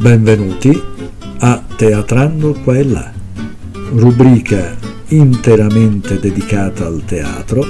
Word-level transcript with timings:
Benvenuti 0.00 0.82
a 1.40 1.62
Teatrando 1.76 2.54
qua 2.64 2.74
e 2.74 2.84
là, 2.84 3.12
rubrica 3.92 4.74
interamente 5.08 6.18
dedicata 6.18 6.86
al 6.86 7.02
teatro, 7.04 7.62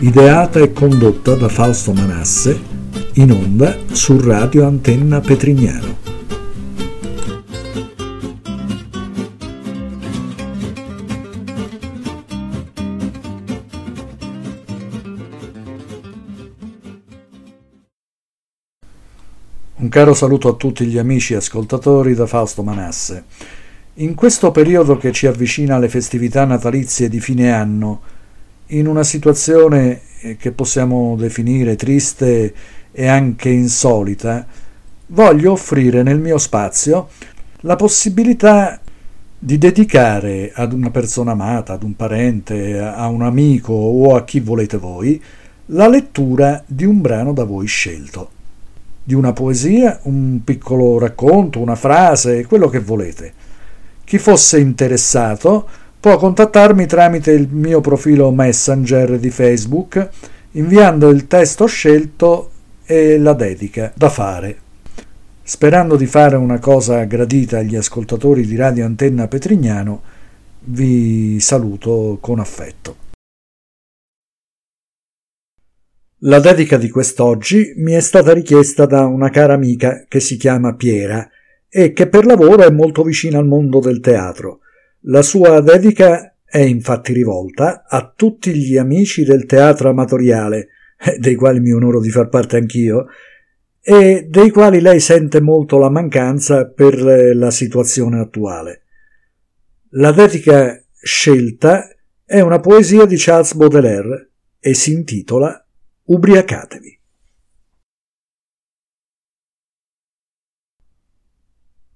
ideata 0.00 0.58
e 0.58 0.72
condotta 0.72 1.36
da 1.36 1.48
Fausto 1.48 1.92
Manasse, 1.92 2.60
in 3.14 3.30
onda 3.30 3.76
su 3.92 4.20
Radio 4.20 4.66
Antenna 4.66 5.20
Petrignano. 5.20 6.05
Caro 19.96 20.12
saluto 20.12 20.48
a 20.48 20.52
tutti 20.56 20.84
gli 20.84 20.98
amici 20.98 21.32
ascoltatori 21.32 22.12
da 22.12 22.26
Fausto 22.26 22.62
Manasse. 22.62 23.24
In 23.94 24.14
questo 24.14 24.50
periodo 24.50 24.98
che 24.98 25.10
ci 25.10 25.26
avvicina 25.26 25.76
alle 25.76 25.88
festività 25.88 26.44
natalizie 26.44 27.08
di 27.08 27.18
fine 27.18 27.50
anno, 27.50 28.02
in 28.66 28.88
una 28.88 29.02
situazione 29.02 30.02
eh, 30.20 30.36
che 30.36 30.52
possiamo 30.52 31.16
definire 31.16 31.76
triste 31.76 32.54
e 32.92 33.06
anche 33.06 33.48
insolita, 33.48 34.46
voglio 35.06 35.52
offrire 35.52 36.02
nel 36.02 36.20
mio 36.20 36.36
spazio 36.36 37.08
la 37.60 37.76
possibilità 37.76 38.78
di 39.38 39.56
dedicare 39.56 40.52
ad 40.54 40.74
una 40.74 40.90
persona 40.90 41.32
amata, 41.32 41.72
ad 41.72 41.82
un 41.82 41.96
parente, 41.96 42.78
a 42.78 43.06
un 43.06 43.22
amico 43.22 43.72
o 43.72 44.14
a 44.14 44.24
chi 44.24 44.40
volete 44.40 44.76
voi, 44.76 45.18
la 45.70 45.88
lettura 45.88 46.62
di 46.66 46.84
un 46.84 47.00
brano 47.00 47.32
da 47.32 47.44
voi 47.44 47.66
scelto 47.66 48.32
di 49.06 49.14
una 49.14 49.32
poesia, 49.32 50.00
un 50.02 50.40
piccolo 50.42 50.98
racconto, 50.98 51.60
una 51.60 51.76
frase, 51.76 52.44
quello 52.44 52.68
che 52.68 52.80
volete. 52.80 53.32
Chi 54.02 54.18
fosse 54.18 54.58
interessato 54.58 55.64
può 56.00 56.16
contattarmi 56.16 56.86
tramite 56.86 57.30
il 57.30 57.46
mio 57.48 57.80
profilo 57.80 58.32
Messenger 58.32 59.16
di 59.20 59.30
Facebook 59.30 60.08
inviando 60.52 61.08
il 61.10 61.28
testo 61.28 61.66
scelto 61.66 62.50
e 62.84 63.16
la 63.16 63.34
dedica 63.34 63.92
da 63.94 64.08
fare. 64.08 64.58
Sperando 65.40 65.94
di 65.94 66.06
fare 66.06 66.34
una 66.34 66.58
cosa 66.58 67.04
gradita 67.04 67.58
agli 67.58 67.76
ascoltatori 67.76 68.44
di 68.44 68.56
Radio 68.56 68.86
Antenna 68.86 69.28
Petrignano, 69.28 70.02
vi 70.64 71.38
saluto 71.38 72.18
con 72.20 72.40
affetto. 72.40 73.05
La 76.20 76.40
dedica 76.40 76.78
di 76.78 76.88
quest'oggi 76.88 77.74
mi 77.76 77.92
è 77.92 78.00
stata 78.00 78.32
richiesta 78.32 78.86
da 78.86 79.04
una 79.04 79.28
cara 79.28 79.52
amica 79.52 80.06
che 80.08 80.18
si 80.18 80.38
chiama 80.38 80.74
Piera 80.74 81.28
e 81.68 81.92
che 81.92 82.08
per 82.08 82.24
lavoro 82.24 82.62
è 82.62 82.70
molto 82.70 83.02
vicina 83.02 83.38
al 83.38 83.46
mondo 83.46 83.80
del 83.80 84.00
teatro. 84.00 84.60
La 85.00 85.20
sua 85.20 85.60
dedica 85.60 86.34
è 86.42 86.60
infatti 86.60 87.12
rivolta 87.12 87.84
a 87.86 88.10
tutti 88.16 88.54
gli 88.54 88.78
amici 88.78 89.24
del 89.24 89.44
teatro 89.44 89.90
amatoriale, 89.90 90.68
eh, 90.98 91.18
dei 91.18 91.34
quali 91.34 91.60
mi 91.60 91.72
onoro 91.72 92.00
di 92.00 92.08
far 92.08 92.30
parte 92.30 92.56
anch'io, 92.56 93.08
e 93.82 94.26
dei 94.26 94.50
quali 94.50 94.80
lei 94.80 95.00
sente 95.00 95.42
molto 95.42 95.76
la 95.76 95.90
mancanza 95.90 96.66
per 96.66 96.98
la 97.36 97.50
situazione 97.50 98.20
attuale. 98.20 98.84
La 99.90 100.12
dedica 100.12 100.82
scelta 100.98 101.86
è 102.24 102.40
una 102.40 102.58
poesia 102.58 103.04
di 103.04 103.16
Charles 103.18 103.52
Baudelaire 103.52 104.30
e 104.58 104.72
si 104.72 104.94
intitola 104.94 105.60
Ubriacatevi. 106.08 107.00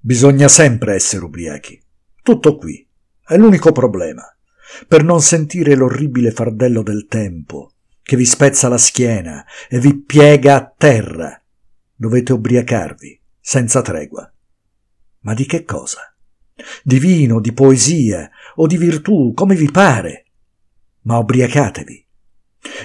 Bisogna 0.01 0.49
sempre 0.49 0.95
essere 0.95 1.25
ubriachi. 1.25 1.81
Tutto 2.21 2.57
qui. 2.57 2.85
È 3.25 3.37
l'unico 3.37 3.71
problema. 3.71 4.25
Per 4.89 5.05
non 5.05 5.21
sentire 5.23 5.77
l'orribile 5.77 6.33
fardello 6.33 6.83
del 6.83 7.07
tempo 7.07 7.75
che 8.03 8.17
vi 8.17 8.25
spezza 8.25 8.67
la 8.67 8.79
schiena 8.79 9.47
e 9.69 9.79
vi 9.79 10.03
piega 10.03 10.57
a 10.57 10.75
terra, 10.77 11.41
dovete 11.95 12.33
ubriacarvi 12.33 13.21
senza 13.39 13.81
tregua. 13.81 14.29
Ma 15.21 15.35
di 15.35 15.47
che 15.47 15.63
cosa? 15.63 16.13
Di 16.83 16.99
vino, 16.99 17.39
di 17.39 17.53
poesia 17.53 18.29
o 18.57 18.67
di 18.67 18.77
virtù, 18.77 19.33
come 19.35 19.55
vi 19.55 19.71
pare. 19.71 20.25
Ma 21.03 21.17
ubriacatevi 21.19 22.09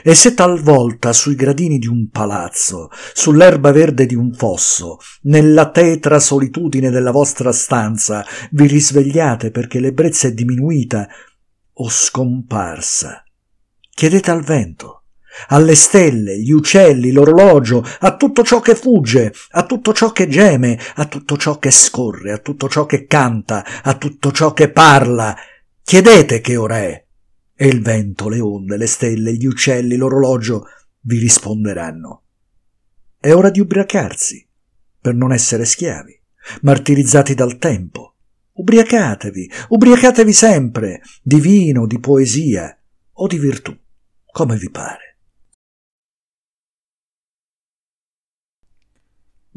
e 0.03 0.13
se 0.15 0.33
talvolta 0.33 1.13
sui 1.13 1.35
gradini 1.35 1.77
di 1.77 1.87
un 1.87 2.09
palazzo, 2.09 2.89
sull'erba 3.13 3.71
verde 3.71 4.05
di 4.05 4.15
un 4.15 4.33
fosso, 4.33 4.97
nella 5.23 5.69
tetra 5.69 6.19
solitudine 6.19 6.89
della 6.89 7.11
vostra 7.11 7.51
stanza, 7.51 8.25
vi 8.51 8.67
risvegliate 8.67 9.51
perché 9.51 9.79
l'ebbrezza 9.79 10.27
è 10.27 10.33
diminuita 10.33 11.07
o 11.73 11.89
scomparsa, 11.89 13.23
chiedete 13.89 14.31
al 14.31 14.43
vento, 14.43 15.03
alle 15.47 15.75
stelle, 15.75 16.39
gli 16.39 16.51
uccelli, 16.51 17.11
l'orologio, 17.11 17.85
a 17.99 18.15
tutto 18.15 18.43
ciò 18.43 18.61
che 18.61 18.75
fugge, 18.75 19.33
a 19.51 19.65
tutto 19.65 19.93
ciò 19.93 20.11
che 20.11 20.27
geme, 20.27 20.79
a 20.95 21.05
tutto 21.05 21.35
ciò 21.35 21.59
che 21.59 21.71
scorre, 21.71 22.31
a 22.31 22.37
tutto 22.37 22.69
ciò 22.69 22.85
che 22.85 23.05
canta, 23.05 23.65
a 23.83 23.95
tutto 23.95 24.31
ciò 24.31 24.53
che 24.53 24.71
parla. 24.71 25.35
Chiedete 25.83 26.39
che 26.39 26.55
ora 26.55 26.77
è 26.77 27.04
e 27.57 27.67
il 27.67 27.81
vento, 27.81 28.27
le 28.27 28.41
onde, 28.41 28.75
le 28.75 28.85
stelle, 28.85 29.33
gli 29.33 29.45
uccelli, 29.45 29.95
l'orologio 29.95 30.65
vi 31.01 31.17
risponderanno. 31.19 32.23
È 33.17 33.33
ora 33.33 33.49
di 33.49 33.61
ubriacarsi, 33.61 34.45
per 34.99 35.15
non 35.15 35.31
essere 35.31 35.63
schiavi, 35.63 36.19
martirizzati 36.61 37.33
dal 37.33 37.57
tempo. 37.57 38.15
Ubriacatevi, 38.51 39.51
ubriacatevi 39.69 40.33
sempre, 40.33 41.01
di 41.21 41.39
vino, 41.39 41.87
di 41.87 41.99
poesia 41.99 42.77
o 43.13 43.27
di 43.27 43.37
virtù, 43.39 43.75
come 44.31 44.57
vi 44.57 44.69
pare. 44.69 45.17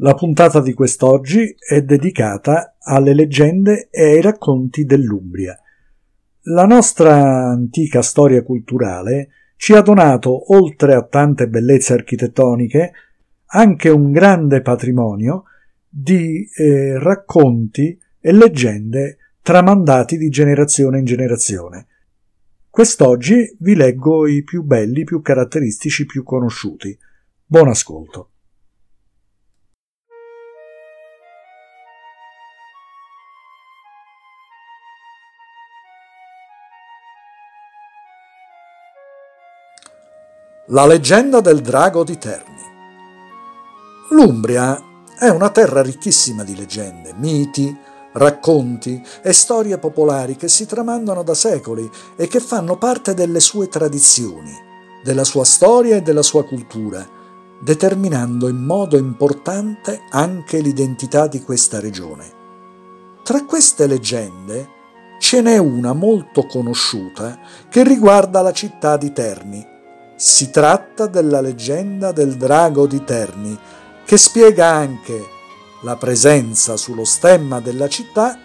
La 0.01 0.13
puntata 0.13 0.61
di 0.61 0.73
quest'oggi 0.73 1.53
è 1.57 1.81
dedicata 1.81 2.77
alle 2.79 3.13
leggende 3.13 3.89
e 3.91 4.13
ai 4.13 4.21
racconti 4.21 4.85
dell'Umbria 4.85 5.61
la 6.43 6.65
nostra 6.65 7.49
antica 7.49 8.01
storia 8.01 8.43
culturale 8.43 9.29
ci 9.55 9.73
ha 9.73 9.81
donato, 9.81 10.53
oltre 10.55 10.95
a 10.95 11.03
tante 11.03 11.47
bellezze 11.47 11.93
architettoniche, 11.93 12.91
anche 13.47 13.89
un 13.89 14.11
grande 14.11 14.61
patrimonio 14.61 15.43
di 15.87 16.47
eh, 16.55 16.97
racconti 16.97 17.99
e 18.19 18.31
leggende 18.31 19.17
tramandati 19.41 20.17
di 20.17 20.29
generazione 20.29 20.99
in 20.99 21.05
generazione. 21.05 21.87
Quest'oggi 22.69 23.57
vi 23.59 23.75
leggo 23.75 24.27
i 24.27 24.43
più 24.43 24.63
belli, 24.63 25.03
più 25.03 25.21
caratteristici, 25.21 26.05
più 26.05 26.23
conosciuti. 26.23 26.97
Buon 27.45 27.67
ascolto. 27.67 28.29
La 40.71 40.85
leggenda 40.85 41.41
del 41.41 41.61
drago 41.61 42.03
di 42.03 42.19
Terni. 42.19 42.61
L'Umbria 44.11 44.79
è 45.17 45.27
una 45.27 45.49
terra 45.49 45.81
ricchissima 45.81 46.43
di 46.43 46.55
leggende, 46.55 47.15
miti, 47.17 47.75
racconti 48.13 49.03
e 49.23 49.33
storie 49.33 49.79
popolari 49.79 50.35
che 50.35 50.47
si 50.47 50.67
tramandano 50.67 51.23
da 51.23 51.33
secoli 51.33 51.89
e 52.15 52.27
che 52.27 52.39
fanno 52.39 52.77
parte 52.77 53.15
delle 53.15 53.39
sue 53.39 53.67
tradizioni, 53.67 54.53
della 55.03 55.23
sua 55.23 55.43
storia 55.43 55.95
e 55.95 56.03
della 56.03 56.21
sua 56.21 56.45
cultura, 56.45 57.03
determinando 57.59 58.47
in 58.47 58.63
modo 58.63 58.95
importante 58.95 60.01
anche 60.11 60.59
l'identità 60.59 61.25
di 61.25 61.41
questa 61.41 61.79
regione. 61.79 62.31
Tra 63.23 63.43
queste 63.43 63.87
leggende 63.87 64.67
ce 65.17 65.41
n'è 65.41 65.57
una 65.57 65.93
molto 65.93 66.45
conosciuta 66.45 67.39
che 67.71 67.83
riguarda 67.83 68.43
la 68.43 68.53
città 68.53 68.97
di 68.97 69.11
Terni, 69.11 69.77
si 70.21 70.49
tratta 70.49 71.07
della 71.07 71.39
leggenda 71.39 72.11
del 72.11 72.35
drago 72.35 72.85
di 72.87 73.05
Terni, 73.05 73.57
che 74.03 74.17
spiega 74.17 74.67
anche 74.67 75.25
la 75.83 75.95
presenza 75.95 76.75
sullo 76.75 77.05
stemma 77.05 77.61
della 77.61 77.87
città 77.87 78.37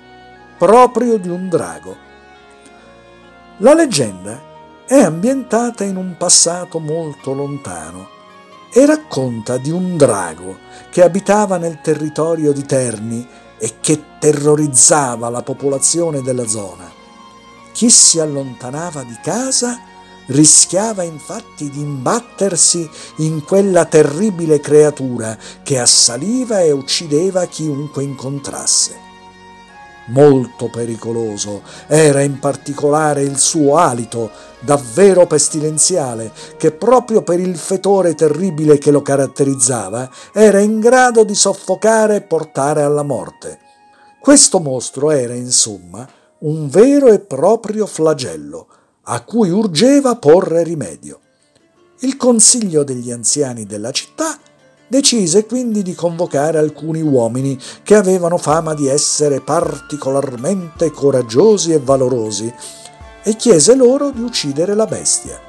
proprio 0.57 1.19
di 1.19 1.29
un 1.29 1.49
drago. 1.49 1.97
La 3.57 3.75
leggenda 3.75 4.41
è 4.87 5.03
ambientata 5.03 5.83
in 5.83 5.97
un 5.97 6.15
passato 6.17 6.79
molto 6.79 7.35
lontano 7.35 8.07
e 8.73 8.87
racconta 8.87 9.57
di 9.57 9.73
un 9.73 9.97
drago 9.97 10.59
che 10.91 11.03
abitava 11.03 11.57
nel 11.57 11.81
territorio 11.81 12.53
di 12.53 12.65
Terni 12.65 13.27
e 13.59 13.79
che 13.81 14.01
terrorizzava 14.21 15.29
la 15.29 15.43
popolazione 15.43 16.23
della 16.23 16.47
zona. 16.47 16.89
Chi 17.73 17.91
si 17.91 18.21
allontanava 18.21 19.03
di 19.03 19.19
casa 19.21 19.93
rischiava 20.27 21.03
infatti 21.03 21.71
di 21.71 21.81
imbattersi 21.81 22.89
in 23.17 23.45
quella 23.45 23.85
terribile 23.85 24.61
creatura 24.61 25.37
che 25.63 25.79
assaliva 25.79 26.61
e 26.61 26.73
uccideva 26.73 27.47
chiunque 27.47 28.03
incontrasse. 28.03 29.03
Molto 30.09 30.69
pericoloso 30.69 31.63
era 31.87 32.21
in 32.21 32.39
particolare 32.39 33.23
il 33.23 33.39
suo 33.39 33.79
alito, 33.79 34.31
davvero 34.61 35.27
pestilenziale, 35.27 36.31
che 36.59 36.73
proprio 36.73 37.23
per 37.23 37.41
il 37.41 37.57
fetore 37.57 38.15
terribile 38.15 38.77
che 38.77 38.91
lo 38.91 39.01
caratterizzava 39.01 40.11
era 40.33 40.59
in 40.59 40.79
grado 40.79 41.25
di 41.25 41.35
soffocare 41.35 42.17
e 42.17 42.23
portare 42.23 42.83
alla 42.83 43.03
morte. 43.03 43.61
Questo 44.21 44.61
mostro 44.61 45.11
era, 45.11 45.35
insomma, 45.35 46.07
un 46.41 46.69
vero 46.69 47.09
e 47.09 47.21
proprio 47.21 47.87
flagello, 47.87 48.67
a 49.05 49.21
cui 49.23 49.51
urgeva 49.51 50.17
porre 50.17 50.63
rimedio. 50.63 51.21
Il 52.01 52.17
consiglio 52.17 52.85
degli 52.85 53.11
anziani 53.11 53.65
della 53.65 53.91
città 53.91 54.39
decise 54.87 55.47
quindi 55.47 55.83
di 55.83 55.95
convocare 55.95 56.59
alcuni 56.59 57.01
uomini 57.01 57.59
che 57.83 57.95
avevano 57.95 58.39
fama 58.39 58.75
di 58.75 58.89
essere 58.89 59.41
particolarmente 59.41 60.91
coraggiosi 60.91 61.73
e 61.73 61.79
valorosi 61.79 62.53
e 63.23 63.37
chiese 63.37 63.75
loro 63.75 64.11
di 64.11 64.23
uccidere 64.23 64.75
la 64.75 64.87
bestia. 64.87 65.41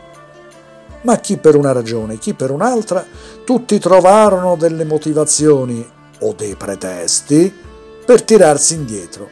Ma 1.01 1.17
chi 1.19 1.37
per 1.37 1.55
una 1.55 1.71
ragione, 1.71 2.17
chi 2.17 2.33
per 2.33 2.51
un'altra, 2.51 3.05
tutti 3.45 3.77
trovarono 3.79 4.55
delle 4.55 4.85
motivazioni 4.85 5.85
o 6.21 6.33
dei 6.33 6.55
pretesti 6.55 7.53
per 8.05 8.23
tirarsi 8.23 8.73
indietro. 8.73 9.29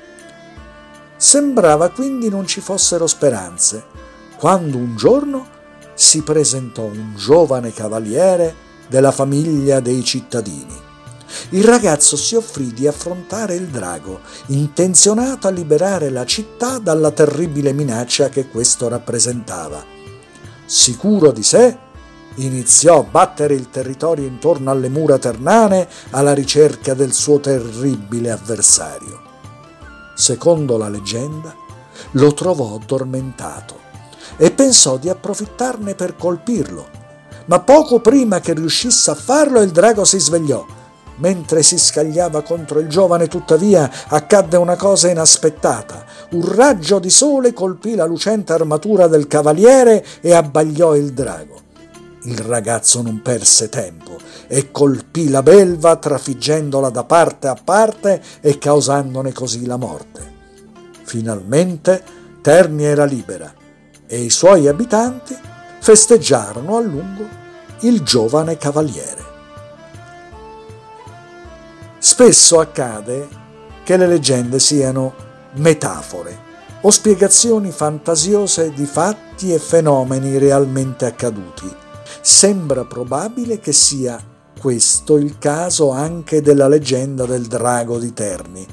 Sembrava 1.16 1.90
quindi 1.90 2.30
non 2.30 2.46
ci 2.46 2.60
fossero 2.60 3.08
speranze 3.08 3.93
quando 4.44 4.76
un 4.76 4.98
giorno 4.98 5.48
si 5.94 6.22
presentò 6.22 6.82
un 6.82 7.16
giovane 7.16 7.72
cavaliere 7.72 8.54
della 8.90 9.14
famiglia 9.14 9.80
dei 9.80 10.04
cittadini. 10.04 10.78
Il 11.52 11.64
ragazzo 11.64 12.18
si 12.18 12.36
offrì 12.36 12.74
di 12.74 12.86
affrontare 12.86 13.56
il 13.56 13.68
drago, 13.68 14.20
intenzionato 14.48 15.48
a 15.48 15.50
liberare 15.50 16.10
la 16.10 16.26
città 16.26 16.78
dalla 16.80 17.12
terribile 17.12 17.72
minaccia 17.72 18.28
che 18.28 18.50
questo 18.50 18.90
rappresentava. 18.90 19.82
Sicuro 20.66 21.32
di 21.32 21.44
sé, 21.44 21.78
iniziò 22.36 23.00
a 23.00 23.04
battere 23.10 23.54
il 23.54 23.70
territorio 23.70 24.28
intorno 24.28 24.72
alle 24.72 24.90
mura 24.90 25.18
ternane 25.20 25.88
alla 26.10 26.34
ricerca 26.34 26.94
del 26.94 27.14
suo 27.14 27.40
terribile 27.40 28.30
avversario. 28.30 29.22
Secondo 30.16 30.76
la 30.76 30.90
leggenda, 30.90 31.56
lo 32.12 32.34
trovò 32.34 32.76
addormentato 32.76 33.84
e 34.38 34.52
pensò 34.52 34.98
di 34.98 35.10
approfittarne 35.10 35.96
per 35.96 36.16
colpirlo. 36.16 37.02
Ma 37.46 37.60
poco 37.60 38.00
prima 38.00 38.40
che 38.40 38.54
riuscisse 38.54 39.12
a 39.12 39.16
farlo 39.16 39.62
il 39.62 39.72
drago 39.72 40.06
si 40.06 40.20
svegliò. 40.20 40.66
Mentre 41.18 41.62
si 41.62 41.78
scagliava 41.78 42.42
contro 42.42 42.80
il 42.80 42.88
giovane, 42.88 43.28
tuttavia, 43.28 43.90
accadde 44.08 44.58
una 44.58 44.76
cosa 44.76 45.10
inaspettata. 45.10 46.06
Un 46.32 46.54
raggio 46.56 47.00
di 47.00 47.10
sole 47.10 47.54
colpì 47.54 47.96
la 47.96 48.06
lucente 48.06 48.54
armatura 48.54 49.08
del 49.08 49.28
cavaliere 49.28 50.04
e 50.22 50.34
abbagliò 50.34 50.96
il 50.96 51.14
drago. 51.14 51.62
Il 52.24 52.38
ragazzo 52.38 53.02
non 53.02 53.22
perse 53.22 53.68
tempo 53.68 54.18
e 54.48 54.72
colpì 54.72 55.30
la 55.30 55.44
belva 55.44 55.98
trafiggendola 55.98 56.90
da 56.90 57.04
parte 57.04 57.48
a 57.48 57.58
parte 57.62 58.22
e 58.40 58.58
causandone 58.58 59.34
così 59.34 59.66
la 59.66 59.78
morte. 59.78 60.32
Finalmente 61.04 62.22
Terni 62.42 62.86
era 62.86 63.04
libera 63.04 63.54
e 64.14 64.22
i 64.22 64.30
suoi 64.30 64.68
abitanti 64.68 65.36
festeggiarono 65.80 66.78
a 66.78 66.82
lungo 66.82 67.28
il 67.80 68.04
giovane 68.04 68.58
cavaliere. 68.58 69.24
Spesso 71.98 72.60
accade 72.60 73.28
che 73.84 73.98
le 73.98 74.06
leggende 74.06 74.60
siano 74.60 75.16
metafore 75.54 76.52
o 76.82 76.92
spiegazioni 76.92 77.72
fantasiose 77.72 78.72
di 78.72 78.86
fatti 78.86 79.52
e 79.52 79.58
fenomeni 79.58 80.38
realmente 80.38 81.08
accaduti. 81.08 81.76
Sembra 82.22 82.86
probabile 82.86 83.60
che 83.60 83.74
sia 83.74 84.24
questo 84.60 85.18
il 85.18 85.40
caso 85.40 85.90
anche 85.90 86.44
della 86.44 86.68
leggenda 86.68 87.26
del 87.26 87.48
drago 87.48 87.98
di 87.98 88.14
Terni. 88.14 88.68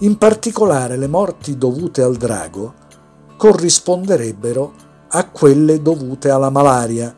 In 0.00 0.18
particolare 0.18 0.98
le 0.98 1.06
morti 1.06 1.56
dovute 1.56 2.02
al 2.02 2.16
drago 2.16 2.88
corrisponderebbero 3.40 4.72
a 5.08 5.30
quelle 5.30 5.80
dovute 5.80 6.28
alla 6.28 6.50
malaria, 6.50 7.16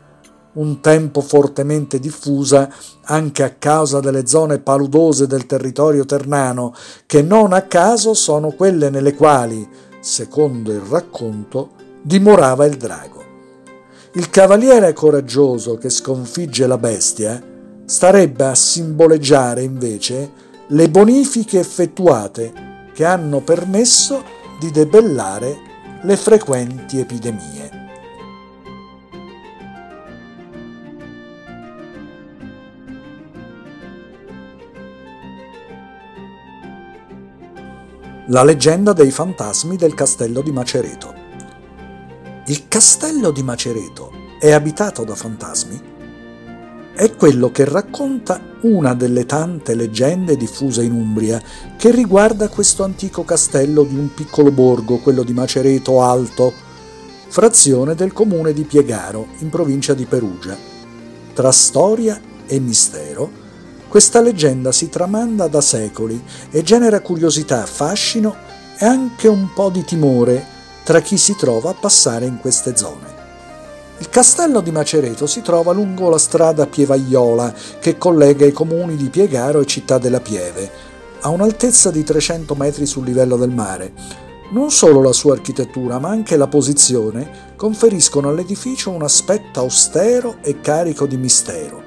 un 0.53 0.79
tempo 0.79 1.19
fortemente 1.19 1.99
diffusa 1.99 2.73
anche 3.03 3.43
a 3.43 3.55
causa 3.59 3.99
delle 3.99 4.25
zone 4.25 4.59
paludose 4.59 5.27
del 5.27 5.45
territorio 5.45 6.05
ternano, 6.05 6.73
che 7.07 7.21
non 7.21 7.51
a 7.51 7.63
caso 7.63 8.13
sono 8.13 8.51
quelle 8.51 8.89
nelle 8.89 9.15
quali, 9.15 9.67
secondo 9.99 10.71
il 10.71 10.79
racconto, 10.79 11.71
dimorava 12.01 12.63
il 12.67 12.77
drago. 12.77 13.21
Il 14.13 14.29
cavaliere 14.29 14.93
coraggioso 14.93 15.75
che 15.75 15.89
sconfigge 15.89 16.65
la 16.67 16.77
bestia 16.77 17.43
starebbe 17.83 18.45
a 18.45 18.55
simboleggiare 18.55 19.61
invece 19.61 20.31
le 20.67 20.89
bonifiche 20.89 21.59
effettuate 21.59 22.53
che 22.93 23.03
hanno 23.03 23.41
permesso 23.41 24.23
di 24.57 24.71
debellare 24.71 25.71
le 26.05 26.17
frequenti 26.17 26.99
epidemie. 26.99 27.81
La 38.27 38.43
leggenda 38.43 38.91
dei 38.91 39.11
fantasmi 39.11 39.77
del 39.77 39.93
castello 39.93 40.41
di 40.41 40.51
Macereto. 40.51 41.13
Il 42.47 42.67
castello 42.67 43.31
di 43.31 43.41
Macereto 43.41 44.11
è 44.39 44.51
abitato 44.51 45.05
da 45.05 45.15
fantasmi? 45.15 45.92
È 46.95 47.15
quello 47.15 47.51
che 47.51 47.65
racconta 47.65 48.39
una 48.61 48.93
delle 48.93 49.25
tante 49.25 49.73
leggende 49.73 50.37
diffuse 50.37 50.83
in 50.83 50.91
Umbria 50.91 51.41
che 51.75 51.91
riguarda 51.91 52.49
questo 52.49 52.83
antico 52.83 53.25
castello 53.25 53.83
di 53.83 53.97
un 53.97 54.13
piccolo 54.13 54.51
borgo, 54.51 54.99
quello 54.99 55.23
di 55.23 55.33
Macereto 55.33 56.01
Alto, 56.01 56.53
frazione 57.27 57.95
del 57.95 58.13
comune 58.13 58.53
di 58.53 58.63
Piegaro, 58.63 59.27
in 59.39 59.49
provincia 59.49 59.95
di 59.95 60.05
Perugia. 60.05 60.55
Tra 61.33 61.51
storia 61.51 62.21
e 62.45 62.59
mistero, 62.59 63.41
questa 63.87 64.21
leggenda 64.21 64.71
si 64.71 64.89
tramanda 64.89 65.47
da 65.47 65.61
secoli 65.61 66.23
e 66.51 66.61
genera 66.61 67.01
curiosità, 67.01 67.65
fascino 67.65 68.35
e 68.77 68.85
anche 68.85 69.27
un 69.27 69.51
po' 69.53 69.69
di 69.69 69.83
timore 69.83 70.45
tra 70.83 70.99
chi 70.99 71.17
si 71.17 71.35
trova 71.35 71.71
a 71.71 71.75
passare 71.75 72.25
in 72.25 72.37
queste 72.39 72.75
zone. 72.77 73.22
Il 73.99 74.09
castello 74.09 74.61
di 74.61 74.71
Macereto 74.71 75.27
si 75.27 75.41
trova 75.41 75.71
lungo 75.71 76.09
la 76.09 76.17
strada 76.17 76.65
Pievaiola 76.65 77.53
che 77.79 77.97
collega 77.97 78.43
i 78.43 78.51
comuni 78.51 78.95
di 78.95 79.09
Piegaro 79.09 79.59
e 79.59 79.65
Città 79.65 79.99
della 79.99 80.19
Pieve, 80.19 80.69
a 81.21 81.29
un'altezza 81.29 81.91
di 81.91 82.03
300 82.03 82.55
metri 82.55 82.87
sul 82.87 83.05
livello 83.05 83.37
del 83.37 83.51
mare. 83.51 83.93
Non 84.51 84.71
solo 84.71 85.01
la 85.01 85.13
sua 85.13 85.33
architettura, 85.33 85.99
ma 85.99 86.09
anche 86.09 86.37
la 86.37 86.47
posizione 86.47 87.53
conferiscono 87.55 88.29
all'edificio 88.29 88.89
un 88.89 89.03
aspetto 89.03 89.59
austero 89.59 90.37
e 90.41 90.59
carico 90.59 91.05
di 91.05 91.17
mistero. 91.17 91.81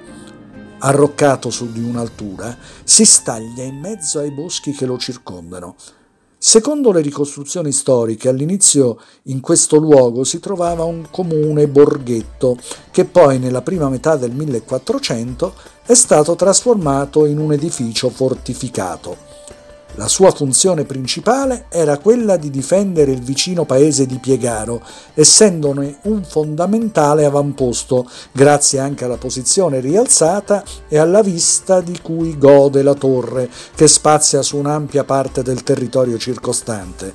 Arroccato 0.78 1.50
su 1.50 1.72
di 1.72 1.82
un'altura, 1.82 2.56
si 2.84 3.04
staglia 3.04 3.64
in 3.64 3.80
mezzo 3.80 4.20
ai 4.20 4.30
boschi 4.30 4.72
che 4.72 4.86
lo 4.86 4.96
circondano 4.96 5.74
Secondo 6.48 6.92
le 6.92 7.00
ricostruzioni 7.00 7.72
storiche, 7.72 8.28
all'inizio 8.28 8.98
in 9.24 9.40
questo 9.40 9.78
luogo 9.78 10.22
si 10.22 10.38
trovava 10.38 10.84
un 10.84 11.08
comune 11.10 11.66
borghetto 11.66 12.56
che 12.92 13.04
poi 13.04 13.40
nella 13.40 13.62
prima 13.62 13.88
metà 13.88 14.14
del 14.14 14.30
1400 14.30 15.54
è 15.84 15.94
stato 15.94 16.36
trasformato 16.36 17.26
in 17.26 17.40
un 17.40 17.52
edificio 17.52 18.10
fortificato. 18.10 19.35
La 19.98 20.08
sua 20.08 20.30
funzione 20.30 20.84
principale 20.84 21.66
era 21.70 21.96
quella 21.96 22.36
di 22.36 22.50
difendere 22.50 23.12
il 23.12 23.22
vicino 23.22 23.64
paese 23.64 24.04
di 24.04 24.18
Piegaro, 24.18 24.82
essendone 25.14 26.00
un 26.02 26.22
fondamentale 26.22 27.24
avamposto, 27.24 28.06
grazie 28.30 28.78
anche 28.78 29.06
alla 29.06 29.16
posizione 29.16 29.80
rialzata 29.80 30.62
e 30.86 30.98
alla 30.98 31.22
vista 31.22 31.80
di 31.80 31.98
cui 32.02 32.36
gode 32.36 32.82
la 32.82 32.92
torre, 32.92 33.48
che 33.74 33.88
spazia 33.88 34.42
su 34.42 34.58
un'ampia 34.58 35.04
parte 35.04 35.42
del 35.42 35.62
territorio 35.62 36.18
circostante. 36.18 37.14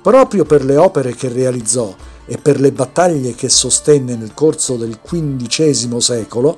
Proprio 0.00 0.44
per 0.44 0.64
le 0.64 0.76
opere 0.76 1.12
che 1.12 1.28
realizzò 1.28 1.92
e 2.24 2.38
per 2.38 2.60
le 2.60 2.70
battaglie 2.70 3.34
che 3.34 3.48
sostenne 3.48 4.14
nel 4.14 4.32
corso 4.32 4.76
del 4.76 5.00
XV 5.02 5.96
secolo, 5.96 6.56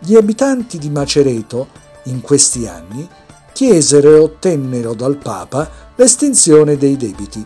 gli 0.00 0.16
abitanti 0.16 0.78
di 0.78 0.90
Macereto, 0.90 1.68
in 2.04 2.20
questi 2.22 2.66
anni, 2.66 3.06
chiesero 3.52 4.14
e 4.14 4.18
ottennero 4.18 4.94
dal 4.94 5.16
Papa 5.16 5.68
l'estinzione 5.96 6.76
dei 6.76 6.96
debiti. 6.96 7.44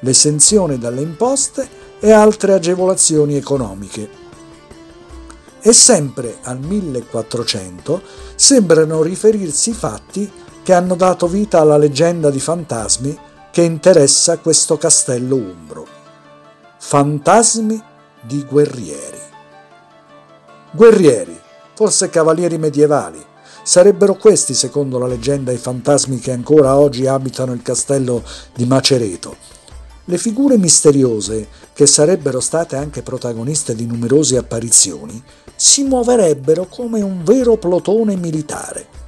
L'esenzione 0.00 0.78
dalle 0.78 1.00
imposte 1.00 1.68
e 2.00 2.10
altre 2.12 2.54
agevolazioni 2.54 3.36
economiche. 3.36 4.08
E 5.60 5.72
sempre 5.72 6.38
al 6.42 6.58
1400 6.58 8.02
sembrano 8.34 9.02
riferirsi 9.02 9.72
fatti 9.72 10.30
che 10.62 10.72
hanno 10.72 10.94
dato 10.94 11.26
vita 11.26 11.60
alla 11.60 11.76
leggenda 11.76 12.30
di 12.30 12.40
fantasmi 12.40 13.18
che 13.50 13.62
interessa 13.62 14.38
questo 14.38 14.78
castello 14.78 15.36
umbro. 15.36 15.86
Fantasmi 16.78 17.82
di 18.20 18.44
guerrieri. 18.44 19.18
Guerrieri, 20.72 21.38
forse 21.74 22.08
cavalieri 22.08 22.56
medievali, 22.56 23.22
Sarebbero 23.70 24.16
questi, 24.16 24.52
secondo 24.52 24.98
la 24.98 25.06
leggenda, 25.06 25.52
i 25.52 25.56
fantasmi 25.56 26.18
che 26.18 26.32
ancora 26.32 26.76
oggi 26.76 27.06
abitano 27.06 27.52
il 27.52 27.62
castello 27.62 28.20
di 28.52 28.66
Macereto. 28.66 29.36
Le 30.06 30.18
figure 30.18 30.58
misteriose, 30.58 31.46
che 31.72 31.86
sarebbero 31.86 32.40
state 32.40 32.74
anche 32.74 33.02
protagoniste 33.02 33.76
di 33.76 33.86
numerose 33.86 34.36
apparizioni, 34.36 35.22
si 35.54 35.84
muoverebbero 35.84 36.66
come 36.66 37.00
un 37.00 37.22
vero 37.22 37.58
plotone 37.58 38.16
militare 38.16 38.99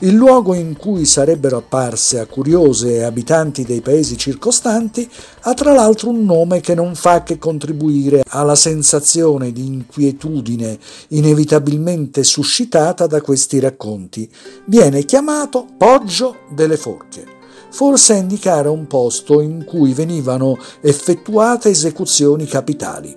il 0.00 0.14
luogo 0.14 0.54
in 0.54 0.76
cui 0.76 1.04
sarebbero 1.04 1.56
apparse 1.56 2.20
a 2.20 2.26
curiose 2.26 2.96
e 2.96 3.02
abitanti 3.02 3.64
dei 3.64 3.80
paesi 3.80 4.16
circostanti 4.16 5.08
ha 5.40 5.54
tra 5.54 5.72
l'altro 5.72 6.10
un 6.10 6.24
nome 6.24 6.60
che 6.60 6.74
non 6.74 6.94
fa 6.94 7.24
che 7.24 7.36
contribuire 7.38 8.22
alla 8.28 8.54
sensazione 8.54 9.50
di 9.50 9.66
inquietudine 9.66 10.78
inevitabilmente 11.08 12.22
suscitata 12.22 13.08
da 13.08 13.20
questi 13.20 13.58
racconti. 13.58 14.30
Viene 14.66 15.04
chiamato 15.04 15.66
Poggio 15.76 16.36
delle 16.50 16.76
Forche 16.76 17.36
forse 17.70 18.14
a 18.14 18.16
indicare 18.16 18.68
un 18.68 18.86
posto 18.86 19.42
in 19.42 19.64
cui 19.66 19.92
venivano 19.92 20.56
effettuate 20.80 21.68
esecuzioni 21.68 22.46
capitali. 22.46 23.14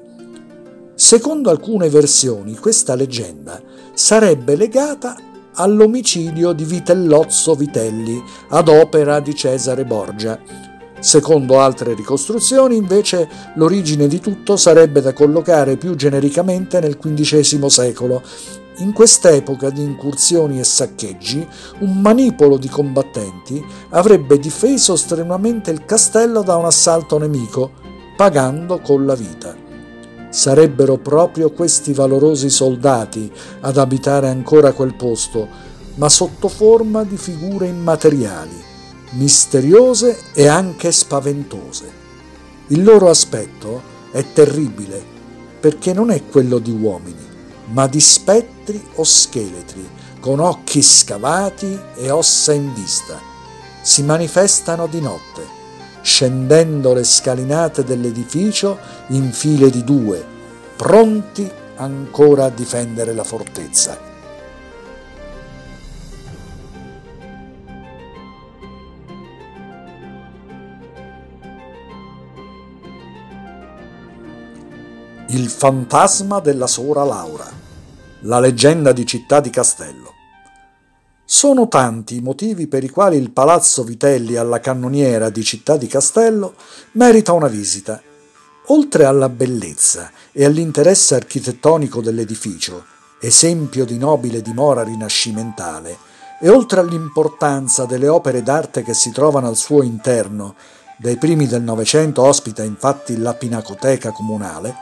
Secondo 0.94 1.50
alcune 1.50 1.90
versioni, 1.90 2.58
questa 2.58 2.96
leggenda 2.96 3.62
sarebbe 3.94 4.58
legata 4.58 5.16
all'omicidio 5.56 6.54
di 6.54 6.64
Vitellozzo 6.64 7.56
Vitelli 7.56 8.22
ad 8.50 8.68
opera 8.68 9.20
di 9.20 9.36
Cesare 9.36 9.86
Borgia. 9.86 10.40
Secondo 11.00 11.60
altre 11.60 11.96
ricostruzioni, 11.96 12.76
invece, 12.76 13.28
l'origine 13.56 14.08
di 14.08 14.20
tutto 14.20 14.56
sarebbe 14.56 15.02
da 15.02 15.14
collocare 15.14 15.76
più 15.76 15.96
genericamente 15.96 16.80
nel 16.80 16.98
XV 16.98 17.66
secolo. 17.66 18.22
In 18.78 18.94
quest'epoca 18.94 19.72
di 19.72 19.82
incursioni 19.82 20.60
e 20.60 20.64
saccheggi, 20.64 21.46
un 21.80 22.00
manipolo 22.02 22.58
di 22.58 22.70
combattenti 22.70 23.64
avrebbe 23.90 24.38
difeso 24.38 24.96
strenuamente 24.96 25.72
il 25.72 25.86
castello 25.86 26.44
da 26.44 26.56
un 26.56 26.66
assalto 26.66 27.18
nemico, 27.18 27.72
pagando 28.16 28.80
con 28.80 29.06
la 29.06 29.16
vita. 29.16 29.71
Sarebbero 30.32 30.98
proprio 30.98 31.52
questi 31.52 31.92
valorosi 31.92 32.50
soldati 32.50 33.30
ad 33.60 33.78
abitare 33.78 34.30
ancora 34.30 34.72
quel 34.72 34.96
posto, 34.96 35.46
ma 35.96 36.08
sotto 36.08 36.48
forma 36.48 37.04
di 37.04 37.18
figure 37.18 37.68
immateriali, 37.68 38.56
misteriose 39.12 40.18
e 40.34 40.48
anche 40.48 40.94
spaventose. 40.94 41.92
Il 42.68 42.82
loro 42.82 43.10
aspetto 43.10 43.82
è 44.14 44.24
terribile 44.32 45.04
perché 45.60 45.92
non 45.92 46.10
è 46.10 46.26
quello 46.26 46.60
di 46.60 46.72
uomini, 46.72 47.28
ma 47.74 47.88
di 47.88 48.00
spettri 48.00 48.82
o 48.96 49.04
scheletri, 49.04 49.86
con 50.22 50.40
occhi 50.40 50.82
scavati 50.82 51.78
e 51.98 52.10
ossa 52.10 52.54
in 52.54 52.74
vista. 52.74 53.20
Si 53.82 54.02
manifestano 54.04 54.88
di 54.88 55.02
notte 55.02 55.60
scendendo 56.02 56.94
le 56.94 57.04
scalinate 57.04 57.84
dell'edificio 57.84 58.78
in 59.08 59.32
file 59.32 59.70
di 59.70 59.84
due, 59.84 60.24
pronti 60.76 61.50
ancora 61.76 62.46
a 62.46 62.50
difendere 62.50 63.14
la 63.14 63.24
fortezza. 63.24 64.10
Il 75.28 75.48
fantasma 75.48 76.40
della 76.40 76.68
sora 76.68 77.06
Laura, 77.06 77.50
la 78.22 78.40
leggenda 78.40 78.92
di 78.92 79.06
Città 79.06 79.40
di 79.40 79.50
Castello. 79.50 80.21
Sono 81.34 81.70
tanti 81.70 82.18
i 82.18 82.22
motivi 82.22 82.68
per 82.68 82.84
i 82.84 82.90
quali 82.90 83.16
il 83.16 83.32
Palazzo 83.32 83.86
Vitelli 83.86 84.36
alla 84.36 84.60
cannoniera 84.60 85.30
di 85.30 85.46
Città 85.46 85.78
di 85.78 85.88
Castello 85.88 86.56
merita 86.96 87.32
una 87.32 87.48
visita. 87.48 88.02
Oltre 88.66 89.06
alla 89.06 89.30
bellezza 89.30 90.12
e 90.34 90.44
all'interesse 90.44 91.16
architettonico 91.16 92.02
dell'edificio, 92.02 92.84
esempio 93.22 93.86
di 93.86 93.98
nobile 93.98 94.42
dimora 94.42 94.84
rinascimentale, 94.84 95.98
e 96.42 96.50
oltre 96.50 96.82
all'importanza 96.82 97.86
delle 97.86 98.10
opere 98.10 98.44
d'arte 98.44 98.84
che 98.84 98.94
si 98.94 99.14
trovano 99.14 99.48
al 99.48 99.56
suo 99.56 99.84
interno, 99.84 100.56
dai 100.98 101.16
primi 101.16 101.48
del 101.48 101.62
Novecento 101.62 102.24
ospita 102.24 102.62
infatti 102.62 103.18
la 103.18 103.34
Pinacoteca 103.34 104.12
Comunale, 104.12 104.76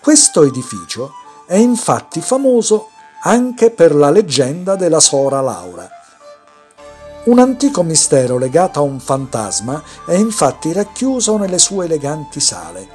questo 0.00 0.42
edificio 0.42 1.12
è 1.46 1.54
infatti 1.54 2.20
famoso 2.20 2.88
anche 3.26 3.70
per 3.72 3.92
la 3.92 4.10
leggenda 4.10 4.76
della 4.76 5.00
Sora 5.00 5.40
Laura. 5.40 5.88
Un 7.24 7.40
antico 7.40 7.82
mistero 7.82 8.38
legato 8.38 8.78
a 8.78 8.82
un 8.82 9.00
fantasma 9.00 9.82
è 10.06 10.14
infatti 10.14 10.72
racchiuso 10.72 11.36
nelle 11.36 11.58
sue 11.58 11.86
eleganti 11.86 12.38
sale. 12.38 12.86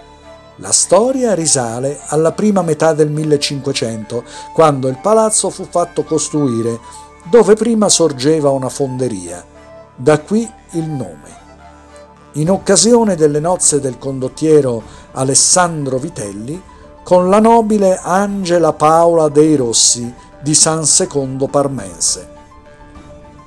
La 0.58 0.72
storia 0.72 1.34
risale 1.34 2.00
alla 2.08 2.32
prima 2.32 2.62
metà 2.62 2.94
del 2.94 3.12
1500, 3.12 4.24
quando 4.54 4.88
il 4.88 5.00
palazzo 5.00 5.50
fu 5.50 5.68
fatto 5.70 6.06
costruire, 6.06 6.80
dove 7.30 7.56
prima 7.56 7.90
sorgeva 7.90 8.52
una 8.52 8.70
fonderia. 8.70 9.44
Da 9.94 10.18
qui 10.22 10.50
il 10.72 10.88
nome. 10.88 11.40
In 12.34 12.50
occasione 12.50 13.16
delle 13.16 13.42
nozze 13.42 13.82
del 13.82 13.98
condottiero 13.98 14.82
Alessandro 15.12 15.98
Vitelli, 15.98 16.70
con 17.12 17.30
la 17.30 17.42
nobile 17.42 18.00
Angela 18.02 18.72
Paola 18.72 19.28
dei 19.28 19.58
Rossi 19.58 20.14
di 20.42 20.56
San 20.56 20.86
Secondo 20.86 21.48
Parmense. 21.48 22.30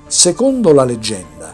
Secondo 0.07 0.75
la 0.75 0.85
leggenda, 0.85 1.51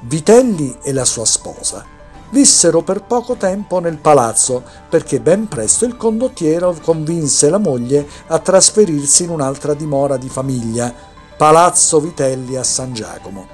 Vitelli 0.00 0.76
e 0.82 0.92
la 0.92 1.06
sua 1.06 1.24
sposa 1.24 1.82
vissero 2.28 2.82
per 2.82 3.04
poco 3.04 3.36
tempo 3.36 3.78
nel 3.78 3.96
palazzo 3.96 4.62
perché 4.90 5.20
ben 5.20 5.48
presto 5.48 5.86
il 5.86 5.96
condottiero 5.96 6.76
convinse 6.82 7.48
la 7.48 7.56
moglie 7.56 8.06
a 8.26 8.38
trasferirsi 8.40 9.22
in 9.22 9.30
un'altra 9.30 9.72
dimora 9.72 10.18
di 10.18 10.28
famiglia, 10.28 10.92
Palazzo 11.34 11.98
Vitelli 11.98 12.56
a 12.56 12.62
San 12.62 12.92
Giacomo. 12.92 13.46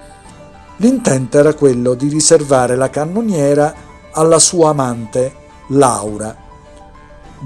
L'intento 0.78 1.38
era 1.38 1.54
quello 1.54 1.94
di 1.94 2.08
riservare 2.08 2.74
la 2.74 2.90
cannoniera 2.90 3.72
alla 4.10 4.40
sua 4.40 4.70
amante, 4.70 5.32
Laura, 5.68 6.48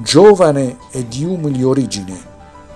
giovane 0.03 0.79
e 0.91 1.07
di 1.07 1.25
umili 1.25 1.63
origini, 1.63 2.21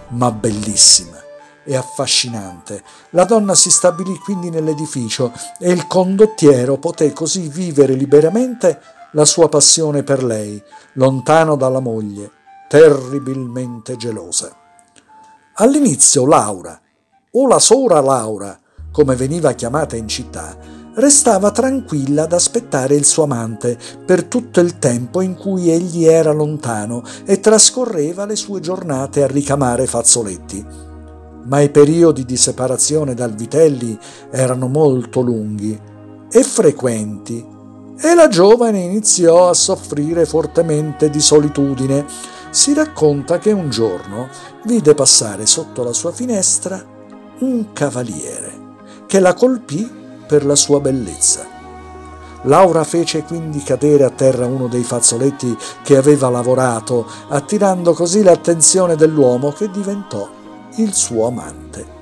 ma 0.09 0.31
bellissima 0.31 1.17
e 1.65 1.77
affascinante. 1.77 2.83
La 3.11 3.25
donna 3.25 3.55
si 3.55 3.71
stabilì 3.71 4.17
quindi 4.19 4.49
nell'edificio 4.49 5.33
e 5.59 5.71
il 5.71 5.87
condottiero 5.87 6.79
poté 6.79 7.13
così 7.13 7.49
vivere 7.49 7.93
liberamente 7.93 8.81
la 9.13 9.25
sua 9.25 9.49
passione 9.49 10.03
per 10.03 10.25
lei, 10.25 10.63
lontano 10.95 11.57
dalla 11.57 11.81
moglie, 11.81 12.31
terribilmente 12.69 13.97
gelosa. 13.97 14.55
All'inizio 15.55 16.25
Laura, 16.27 16.81
o 17.33 17.47
la 17.47 17.59
sora 17.59 18.01
Laura, 18.01 18.59
come 18.91 19.15
veniva 19.15 19.53
chiamata 19.53 19.97
in 19.97 20.09
città, 20.09 20.57
restava 20.99 21.53
tranquilla 21.53 22.25
ad 22.25 22.33
aspettare 22.33 22.95
il 22.95 23.05
suo 23.05 23.23
amante 23.23 23.79
per 24.05 24.25
tutto 24.25 24.61
il 24.61 24.79
tempo 24.79 25.21
in 25.21 25.37
cui 25.37 25.71
egli 25.71 26.05
era 26.05 26.33
lontano 26.33 27.03
e 27.25 27.39
trascorreva 27.39 28.27
le 28.27 28.35
sue 28.35 28.61
giornate 28.61 29.23
a 29.23 29.29
ricamare 29.29 29.87
fazzoletti. 29.87 30.65
Ma 31.45 31.61
i 31.61 31.71
periodi 31.71 32.25
di 32.25 32.37
separazione 32.37 33.15
dal 33.15 33.35
Vitelli 33.35 33.97
erano 34.31 34.67
molto 34.67 35.21
lunghi 35.21 35.79
e 36.31 36.43
frequenti 36.43 37.47
e 38.01 38.15
la 38.15 38.29
giovane 38.29 38.81
iniziò 38.81 39.49
a 39.49 39.55
soffrire 39.55 40.27
fortemente 40.27 41.11
di 41.11 41.21
solitudine. 41.21 42.05
Si 42.51 42.75
racconta 42.75 43.39
che 43.39 43.53
un 43.53 43.71
giorno 43.71 44.29
vide 44.65 44.95
passare 44.95 45.47
sotto 45.47 45.85
la 45.85 45.93
sua 45.93 46.13
finestra 46.13 46.85
un 47.41 47.73
cavaliere 47.73 48.67
che 49.07 49.21
la 49.21 49.33
colpì 49.33 50.07
per 50.29 50.47
la 50.47 50.55
sua 50.55 50.79
bellezza. 50.79 51.57
Laura 52.43 52.85
fece 52.85 53.25
quindi 53.25 53.63
cadere 53.63 54.05
a 54.05 54.11
terra 54.11 54.47
uno 54.47 54.69
dei 54.69 54.85
fazzoletti 54.85 55.57
che 55.83 55.97
aveva 55.97 56.29
lavorato, 56.29 57.05
attirando 57.29 57.95
così 57.95 58.23
l'attenzione 58.23 58.95
dell'uomo 58.95 59.51
che 59.51 59.69
diventò 59.71 60.29
il 60.77 60.95
suo 60.95 61.27
amante. 61.27 61.97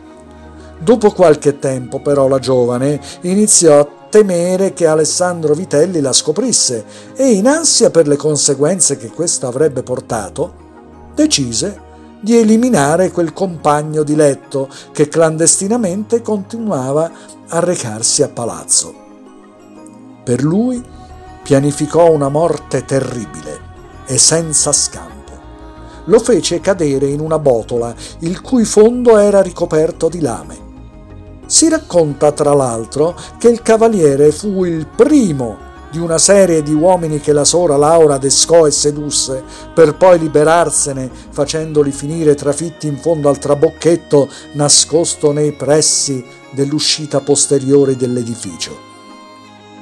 Dopo 0.78 1.11
qualche 1.12 1.59
tempo 1.59 2.00
però 2.00 2.28
la 2.28 2.38
giovane 2.38 3.00
iniziò 3.23 3.80
a 3.80 3.88
temere 4.11 4.75
che 4.75 4.87
Alessandro 4.87 5.54
Vitelli 5.54 6.00
la 6.00 6.12
scoprisse 6.12 6.85
e 7.14 7.30
in 7.30 7.47
ansia 7.47 7.90
per 7.90 8.06
le 8.06 8.16
conseguenze 8.16 8.99
che 8.99 9.09
questo 9.09 9.47
avrebbe 9.47 9.83
portato, 9.83 10.64
decise 11.14 11.85
di 12.26 12.37
eliminare 12.37 13.12
quel 13.12 13.33
compagno 13.33 14.02
di 14.02 14.16
letto 14.16 14.68
che 14.90 15.06
clandestinamente 15.06 16.23
continuava 16.23 17.09
a 17.47 17.61
recarsi 17.61 18.25
a 18.25 18.28
palazzo. 18.28 18.92
Per 20.25 20.42
lui 20.42 20.83
pianificò 21.45 22.11
una 22.11 22.28
morte 22.28 22.85
terribile 22.85 23.61
e 24.06 24.18
senza 24.18 24.73
scampo. 24.73 25.35
Lo 26.06 26.18
fece 26.18 26.61
cadere 26.61 27.06
in 27.06 27.21
una 27.21 27.38
botola 27.38 27.95
il 28.21 28.40
cui 28.40 28.64
fondo 28.64 29.18
era 29.18 29.40
ricoperto 29.40 30.09
di 30.09 30.21
lame. 30.21 30.59
Si 31.47 31.68
racconta 31.68 32.33
tra 32.33 32.54
l'altro 32.54 33.14
che 33.38 33.47
il 33.47 33.62
cavaliere 33.62 34.33
fu 34.33 34.64
il 34.64 34.85
primo 34.88 35.65
di 35.96 36.02
una 36.02 36.18
serie 36.18 36.62
di 36.62 36.74
uomini 36.74 37.20
che 37.20 37.32
la 37.32 37.44
sora 37.44 37.78
Laura 37.78 38.18
descò 38.18 38.66
e 38.66 38.70
sedusse, 38.70 39.42
per 39.72 39.94
poi 39.94 40.18
liberarsene 40.18 41.10
facendoli 41.30 41.90
finire 41.90 42.34
trafitti 42.34 42.86
in 42.86 42.98
fondo 42.98 43.30
al 43.30 43.38
trabocchetto 43.38 44.28
nascosto 44.52 45.32
nei 45.32 45.52
pressi 45.52 46.22
dell'uscita 46.50 47.20
posteriore 47.20 47.96
dell'edificio. 47.96 48.78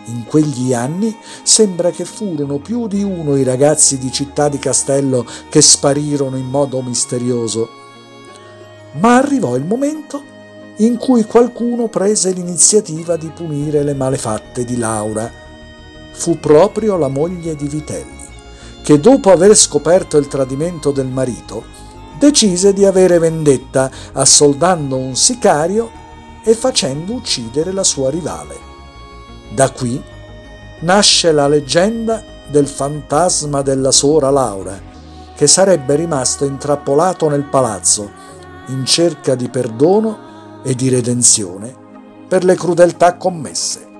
In 0.06 0.24
quegli 0.24 0.72
anni 0.72 1.16
sembra 1.42 1.90
che 1.90 2.04
furono 2.04 2.58
più 2.58 2.86
di 2.86 3.02
uno 3.02 3.36
i 3.36 3.42
ragazzi 3.42 3.98
di 3.98 4.12
Città 4.12 4.48
di 4.48 4.60
Castello 4.60 5.26
che 5.48 5.60
sparirono 5.60 6.36
in 6.36 6.46
modo 6.46 6.80
misterioso. 6.80 7.68
Ma 9.00 9.16
arrivò 9.16 9.56
il 9.56 9.64
momento 9.64 10.22
in 10.76 10.96
cui 10.96 11.24
qualcuno 11.24 11.88
prese 11.88 12.30
l'iniziativa 12.30 13.16
di 13.16 13.32
punire 13.34 13.82
le 13.82 13.94
malefatte 13.94 14.64
di 14.64 14.76
Laura. 14.76 15.42
Fu 16.14 16.38
proprio 16.38 16.96
la 16.96 17.08
moglie 17.08 17.56
di 17.56 17.68
Vitelli, 17.68 18.24
che 18.82 19.00
dopo 19.00 19.30
aver 19.30 19.54
scoperto 19.54 20.16
il 20.16 20.28
tradimento 20.28 20.90
del 20.90 21.08
marito, 21.08 21.64
decise 22.18 22.72
di 22.72 22.84
avere 22.84 23.18
vendetta 23.18 23.90
assoldando 24.12 24.96
un 24.96 25.16
sicario 25.16 25.90
e 26.44 26.54
facendo 26.54 27.12
uccidere 27.12 27.72
la 27.72 27.84
sua 27.84 28.10
rivale. 28.10 28.56
Da 29.52 29.70
qui 29.70 30.02
nasce 30.80 31.32
la 31.32 31.48
leggenda 31.48 32.22
del 32.50 32.66
fantasma 32.66 33.62
della 33.62 33.90
sora 33.90 34.30
Laura, 34.30 34.80
che 35.34 35.46
sarebbe 35.46 35.96
rimasto 35.96 36.44
intrappolato 36.44 37.28
nel 37.28 37.44
palazzo 37.44 38.10
in 38.68 38.84
cerca 38.84 39.34
di 39.34 39.48
perdono 39.48 40.62
e 40.62 40.74
di 40.74 40.88
redenzione 40.88 41.74
per 42.28 42.44
le 42.44 42.54
crudeltà 42.54 43.16
commesse. 43.16 43.93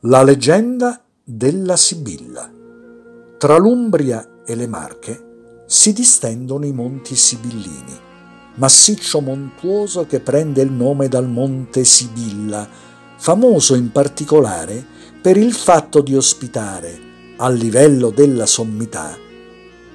La 0.00 0.22
leggenda 0.22 1.02
della 1.24 1.74
Sibilla. 1.74 2.52
Tra 3.38 3.56
l'Umbria 3.56 4.42
e 4.44 4.54
le 4.54 4.66
Marche 4.66 5.64
si 5.66 5.94
distendono 5.94 6.66
i 6.66 6.72
monti 6.72 7.16
Sibillini, 7.16 7.98
massiccio 8.56 9.22
montuoso 9.22 10.04
che 10.04 10.20
prende 10.20 10.60
il 10.60 10.70
nome 10.70 11.08
dal 11.08 11.26
monte 11.26 11.82
Sibilla, 11.84 12.68
famoso 13.16 13.74
in 13.74 13.90
particolare 13.90 14.84
per 15.22 15.38
il 15.38 15.54
fatto 15.54 16.02
di 16.02 16.14
ospitare, 16.14 17.00
a 17.38 17.48
livello 17.48 18.10
della 18.10 18.44
sommità, 18.44 19.16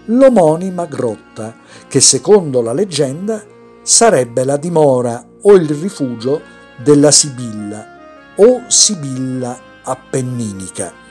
l'omonima 0.05 0.87
grotta 0.87 1.57
che 1.87 1.99
secondo 1.99 2.63
la 2.63 2.73
leggenda 2.73 3.45
sarebbe 3.83 4.45
la 4.45 4.57
dimora 4.57 5.23
o 5.43 5.53
il 5.53 5.69
rifugio 5.69 6.41
della 6.83 7.11
Sibilla 7.11 8.33
o 8.37 8.63
Sibilla 8.67 9.69
appenninica 9.83 11.01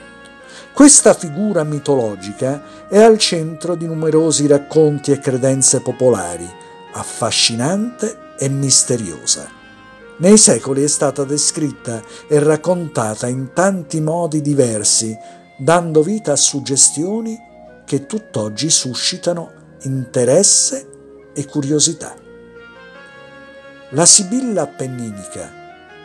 questa 0.73 1.13
figura 1.13 1.63
mitologica 1.63 2.87
è 2.87 2.97
al 2.97 3.17
centro 3.17 3.75
di 3.75 3.85
numerosi 3.85 4.47
racconti 4.47 5.11
e 5.11 5.19
credenze 5.19 5.81
popolari, 5.81 6.49
affascinante 6.93 8.35
e 8.39 8.47
misteriosa. 8.47 9.49
Nei 10.17 10.37
secoli 10.37 10.83
è 10.83 10.87
stata 10.87 11.25
descritta 11.25 12.01
e 12.27 12.39
raccontata 12.39 13.27
in 13.27 13.51
tanti 13.53 13.99
modi 13.99 14.41
diversi, 14.41 15.15
dando 15.57 16.01
vita 16.01 16.31
a 16.31 16.37
suggestioni 16.37 17.37
che 17.85 18.05
tutt'oggi 18.05 18.69
suscitano 18.69 19.51
interesse 19.81 20.87
e 21.33 21.45
curiosità. 21.45 22.15
La 23.89 24.05
Sibilla 24.05 24.61
appenninica, 24.61 25.60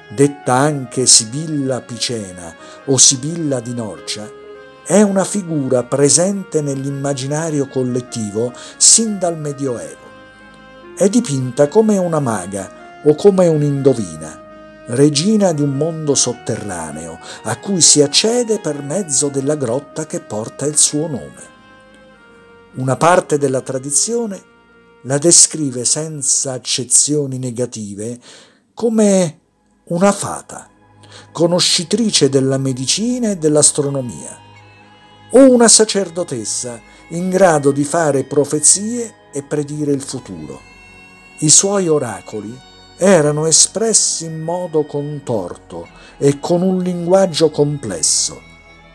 detta 0.08 0.54
anche 0.54 1.06
Sibilla 1.06 1.80
Picena 1.80 2.54
o 2.86 2.96
Sibilla 2.96 3.60
di 3.60 3.74
Norcia, 3.74 4.30
è 4.84 5.02
una 5.02 5.24
figura 5.24 5.82
presente 5.82 6.62
nell'immaginario 6.62 7.66
collettivo 7.66 8.52
sin 8.76 9.18
dal 9.18 9.36
Medioevo. 9.36 10.04
È 10.96 11.08
dipinta 11.08 11.68
come 11.68 11.98
una 11.98 12.20
maga 12.20 13.00
o 13.02 13.14
come 13.16 13.48
un'indovina, 13.48 14.84
regina 14.86 15.52
di 15.52 15.62
un 15.62 15.76
mondo 15.76 16.14
sotterraneo 16.14 17.18
a 17.42 17.58
cui 17.58 17.80
si 17.80 18.00
accede 18.00 18.60
per 18.60 18.80
mezzo 18.80 19.28
della 19.28 19.56
grotta 19.56 20.06
che 20.06 20.20
porta 20.20 20.66
il 20.66 20.76
suo 20.76 21.08
nome. 21.08 21.54
Una 22.74 22.96
parte 22.96 23.38
della 23.38 23.62
tradizione 23.62 24.40
la 25.02 25.18
descrive 25.18 25.84
senza 25.84 26.52
accezioni 26.52 27.38
negative 27.38 28.18
come 28.72 29.40
una 29.88 30.10
fata, 30.10 30.68
conoscitrice 31.30 32.28
della 32.28 32.58
medicina 32.58 33.30
e 33.30 33.36
dell'astronomia 33.36 34.36
o 35.30 35.48
una 35.48 35.68
sacerdotessa 35.68 36.80
in 37.10 37.30
grado 37.30 37.70
di 37.70 37.84
fare 37.84 38.24
profezie 38.24 39.14
e 39.32 39.44
predire 39.44 39.92
il 39.92 40.02
futuro. 40.02 40.60
I 41.38 41.48
suoi 41.48 41.86
oracoli 41.86 42.58
erano 42.96 43.46
espressi 43.46 44.24
in 44.24 44.40
modo 44.40 44.84
contorto 44.86 45.86
e 46.18 46.40
con 46.40 46.62
un 46.62 46.82
linguaggio 46.82 47.50
complesso, 47.50 48.42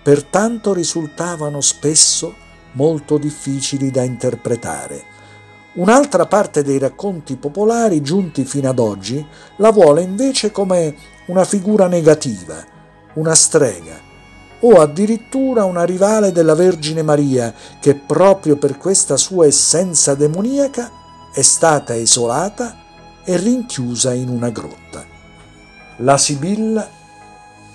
pertanto 0.04 0.74
risultavano 0.74 1.62
spesso 1.62 2.36
molto 2.74 3.18
difficili 3.18 3.92
da 3.92 4.04
interpretare. 4.04 5.06
Un'altra 5.74 6.26
parte 6.26 6.64
dei 6.64 6.78
racconti 6.80 7.38
popolari 7.38 8.02
giunti 8.02 8.44
fino 8.44 8.70
ad 8.70 8.78
oggi 8.78 9.26
la 9.58 9.72
vuole 9.72 10.02
invece 10.02 10.52
come 10.52 10.94
una 11.28 11.46
figura 11.46 11.88
negativa, 11.88 12.62
una 13.14 13.34
strega, 13.34 13.98
o 14.60 14.82
addirittura 14.82 15.64
una 15.64 15.86
rivale 15.86 16.34
della 16.34 16.56
Vergine 16.56 17.04
Maria 17.04 17.54
che 17.80 17.96
proprio 17.96 18.58
per 18.58 18.78
questa 18.78 19.16
sua 19.16 19.46
essenza 19.46 20.14
demoniaca 20.14 20.92
è 21.34 21.42
stata 21.42 21.94
isolata 21.94 22.78
e 23.24 23.38
rinchiusa 23.38 24.12
in 24.12 24.28
una 24.28 24.50
grotta. 24.50 25.06
La 25.98 26.18
Sibilla 26.18 26.86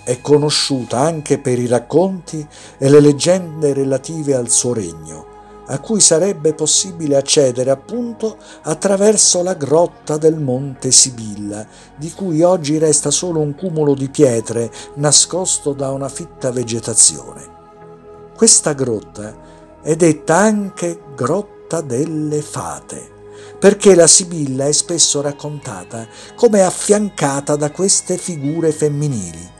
è 0.05 0.21
conosciuta 0.21 0.99
anche 0.99 1.39
per 1.39 1.59
i 1.59 1.67
racconti 1.67 2.47
e 2.77 2.91
le 2.91 3.01
leggende 3.01 3.73
relative 3.73 4.35
al 4.35 4.51
suo 4.51 4.75
regno, 4.75 5.36
a 5.66 5.81
cui 5.81 6.00
sarebbe 6.00 6.55
possibile 6.55 7.16
accedere 7.16 7.70
appunto 7.70 8.37
attraverso 8.62 9.42
la 9.42 9.55
grotta 9.55 10.16
del 10.16 10.38
Monte 10.38 10.90
Sibilla, 10.90 11.66
di 11.96 12.12
cui 12.12 12.42
oggi 12.42 12.79
resta 12.79 13.11
solo 13.11 13.40
un 13.40 13.55
cumulo 13.55 13.94
di 13.94 14.09
pietre 14.09 14.70
nascosto 14.94 15.72
da 15.72 15.90
una 15.90 16.09
fitta 16.09 16.50
vegetazione. 16.50 17.55
Questa 18.37 18.74
grotta 18.74 19.35
è 19.83 19.96
detta 19.96 20.37
anche 20.37 21.00
Grotta 21.14 21.81
delle 21.81 22.42
Fate, 22.42 23.14
perché 23.59 23.94
la 23.94 24.07
Sibilla 24.07 24.66
è 24.66 24.72
spesso 24.72 25.20
raccontata 25.20 26.07
come 26.35 26.62
affiancata 26.62 27.57
da 27.57 27.70
queste 27.70 28.18
figure 28.18 28.72
femminili, 28.72 29.50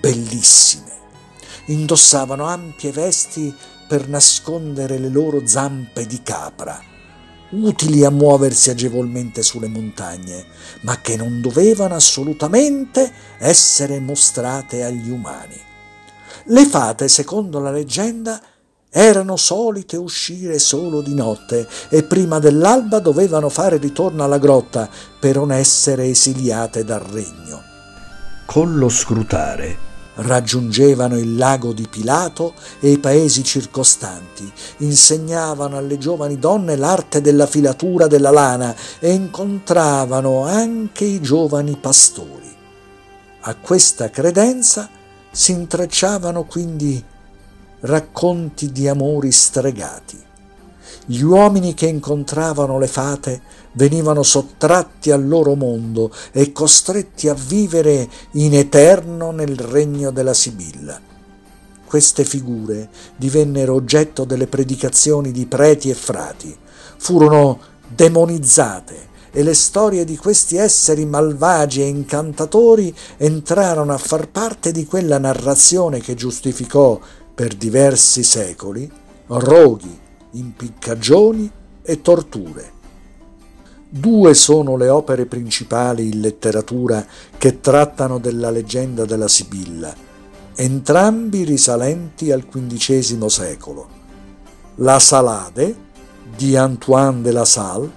bellissime. 0.00 0.84
Indossavano 1.66 2.44
ampie 2.44 2.92
vesti 2.92 3.54
per 3.86 4.08
nascondere 4.08 4.98
le 4.98 5.08
loro 5.08 5.46
zampe 5.46 6.06
di 6.06 6.22
capra, 6.22 6.80
utili 7.50 8.04
a 8.04 8.10
muoversi 8.10 8.70
agevolmente 8.70 9.42
sulle 9.42 9.68
montagne, 9.68 10.44
ma 10.82 11.00
che 11.00 11.16
non 11.16 11.40
dovevano 11.40 11.94
assolutamente 11.94 13.12
essere 13.38 14.00
mostrate 14.00 14.82
agli 14.82 15.10
umani. 15.10 15.58
Le 16.46 16.64
fate, 16.66 17.08
secondo 17.08 17.60
la 17.60 17.70
leggenda, 17.70 18.40
erano 18.90 19.36
solite 19.36 19.96
uscire 19.96 20.58
solo 20.58 21.02
di 21.02 21.14
notte 21.14 21.68
e 21.90 22.02
prima 22.02 22.38
dell'alba 22.38 22.98
dovevano 22.98 23.48
fare 23.48 23.76
ritorno 23.76 24.24
alla 24.24 24.38
grotta 24.38 24.88
per 25.20 25.36
non 25.36 25.52
essere 25.52 26.06
esiliate 26.06 26.84
dal 26.84 27.00
regno. 27.00 27.62
Con 28.46 28.76
lo 28.76 28.88
scrutare 28.88 29.85
Raggiungevano 30.18 31.18
il 31.18 31.36
lago 31.36 31.72
di 31.72 31.86
Pilato 31.88 32.54
e 32.80 32.90
i 32.90 32.98
paesi 32.98 33.44
circostanti, 33.44 34.50
insegnavano 34.78 35.76
alle 35.76 35.98
giovani 35.98 36.38
donne 36.38 36.76
l'arte 36.76 37.20
della 37.20 37.46
filatura 37.46 38.06
della 38.06 38.30
lana 38.30 38.74
e 38.98 39.12
incontravano 39.12 40.44
anche 40.44 41.04
i 41.04 41.20
giovani 41.20 41.76
pastori. 41.76 42.54
A 43.40 43.54
questa 43.56 44.10
credenza 44.10 44.88
si 45.30 45.52
intrecciavano 45.52 46.44
quindi 46.44 47.04
racconti 47.80 48.72
di 48.72 48.88
amori 48.88 49.30
stregati. 49.30 50.25
Gli 51.08 51.22
uomini 51.22 51.72
che 51.74 51.86
incontravano 51.86 52.80
le 52.80 52.88
fate 52.88 53.40
venivano 53.72 54.24
sottratti 54.24 55.12
al 55.12 55.26
loro 55.26 55.54
mondo 55.54 56.10
e 56.32 56.50
costretti 56.50 57.28
a 57.28 57.34
vivere 57.34 58.08
in 58.32 58.54
eterno 58.54 59.30
nel 59.30 59.56
regno 59.56 60.10
della 60.10 60.34
Sibilla. 60.34 61.00
Queste 61.86 62.24
figure 62.24 62.88
divennero 63.14 63.74
oggetto 63.74 64.24
delle 64.24 64.48
predicazioni 64.48 65.30
di 65.30 65.46
preti 65.46 65.90
e 65.90 65.94
frati, 65.94 66.56
furono 66.96 67.60
demonizzate 67.86 69.14
e 69.30 69.44
le 69.44 69.54
storie 69.54 70.04
di 70.04 70.16
questi 70.16 70.56
esseri 70.56 71.04
malvagi 71.04 71.82
e 71.82 71.86
incantatori 71.86 72.92
entrarono 73.18 73.92
a 73.92 73.98
far 73.98 74.28
parte 74.28 74.72
di 74.72 74.84
quella 74.86 75.18
narrazione 75.18 76.00
che 76.00 76.14
giustificò 76.14 76.98
per 77.32 77.54
diversi 77.54 78.24
secoli 78.24 78.90
roghi, 79.28 80.04
impiccagioni 80.38 81.50
e 81.82 82.00
torture. 82.02 82.72
Due 83.88 84.34
sono 84.34 84.76
le 84.76 84.88
opere 84.88 85.26
principali 85.26 86.10
in 86.12 86.20
letteratura 86.20 87.06
che 87.38 87.60
trattano 87.60 88.18
della 88.18 88.50
leggenda 88.50 89.04
della 89.04 89.28
Sibilla, 89.28 89.94
entrambi 90.54 91.44
risalenti 91.44 92.32
al 92.32 92.48
XV 92.48 93.26
secolo. 93.26 93.88
La 94.76 94.98
Salade 94.98 95.84
di 96.36 96.56
Antoine 96.56 97.22
de 97.22 97.32
la 97.32 97.44
Salle 97.44 97.90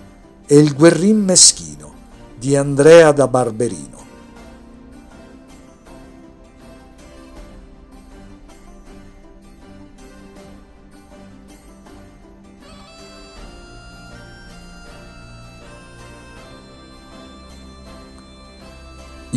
e 0.45 0.58
il 0.58 0.75
Guerrin 0.75 1.23
meschino 1.23 1.91
di 2.38 2.56
Andrea 2.56 3.12
da 3.12 3.28
Barberino. 3.28 4.08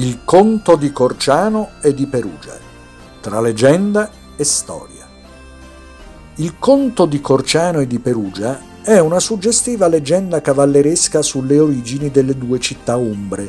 Il 0.03 0.25
conto 0.25 0.75
di 0.75 0.91
Corciano 0.91 1.75
e 1.81 1.95
di 1.95 2.07
Perugia, 2.07 2.59
tra 3.21 3.41
leggenda 3.41 4.11
e 4.35 4.43
storia. 4.43 5.07
Il 6.39 6.59
conto 6.59 7.07
di 7.07 7.21
Corciano 7.21 7.79
e 7.79 7.87
di 7.87 8.01
Perugia 8.01 8.61
è 8.83 8.99
una 8.99 9.21
suggestiva 9.21 9.87
leggenda 9.87 10.41
cavalleresca 10.41 11.23
sulle 11.23 11.61
origini 11.61 12.11
delle 12.11 12.37
due 12.37 12.59
città 12.59 12.97
umbre, 12.97 13.49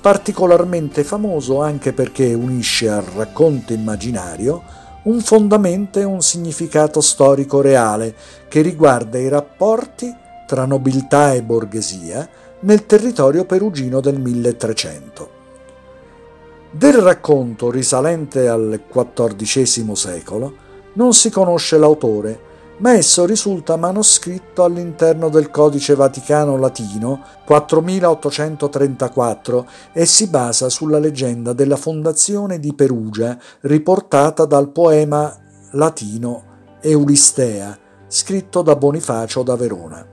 particolarmente 0.00 1.04
famoso 1.04 1.62
anche 1.62 1.92
perché 1.92 2.34
unisce 2.34 2.88
al 2.88 3.04
racconto 3.04 3.72
immaginario 3.72 4.64
un 5.04 5.20
fondamento 5.20 6.00
e 6.00 6.02
un 6.02 6.22
significato 6.22 7.00
storico 7.00 7.60
reale 7.60 8.16
che 8.48 8.62
riguarda 8.62 9.16
i 9.16 9.28
rapporti 9.28 10.12
tra 10.44 10.64
nobiltà 10.64 11.34
e 11.34 11.42
borghesia 11.44 12.28
nel 12.62 12.84
territorio 12.84 13.44
perugino 13.44 14.00
del 14.00 14.18
1300. 14.18 15.42
Del 16.76 16.94
racconto 16.94 17.70
risalente 17.70 18.48
al 18.48 18.80
XIV 18.90 19.92
secolo 19.92 20.56
non 20.94 21.12
si 21.12 21.30
conosce 21.30 21.78
l'autore, 21.78 22.36
ma 22.78 22.94
esso 22.94 23.24
risulta 23.24 23.76
manoscritto 23.76 24.64
all'interno 24.64 25.28
del 25.28 25.52
Codice 25.52 25.94
Vaticano 25.94 26.56
Latino 26.56 27.22
4834 27.44 29.68
e 29.92 30.04
si 30.04 30.26
basa 30.26 30.68
sulla 30.68 30.98
leggenda 30.98 31.52
della 31.52 31.76
fondazione 31.76 32.58
di 32.58 32.74
Perugia 32.74 33.38
riportata 33.60 34.44
dal 34.44 34.70
poema 34.70 35.32
latino 35.70 36.42
Eulistea, 36.80 37.78
scritto 38.08 38.62
da 38.62 38.74
Bonifacio 38.74 39.44
da 39.44 39.54
Verona. 39.54 40.04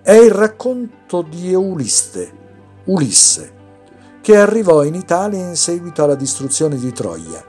È 0.00 0.12
il 0.12 0.30
racconto 0.30 1.22
di 1.22 1.50
Euliste, 1.50 2.32
Ulisse, 2.84 3.54
che 4.26 4.36
arrivò 4.36 4.82
in 4.82 4.96
Italia 4.96 5.38
in 5.38 5.54
seguito 5.54 6.02
alla 6.02 6.16
distruzione 6.16 6.74
di 6.78 6.92
Troia. 6.92 7.40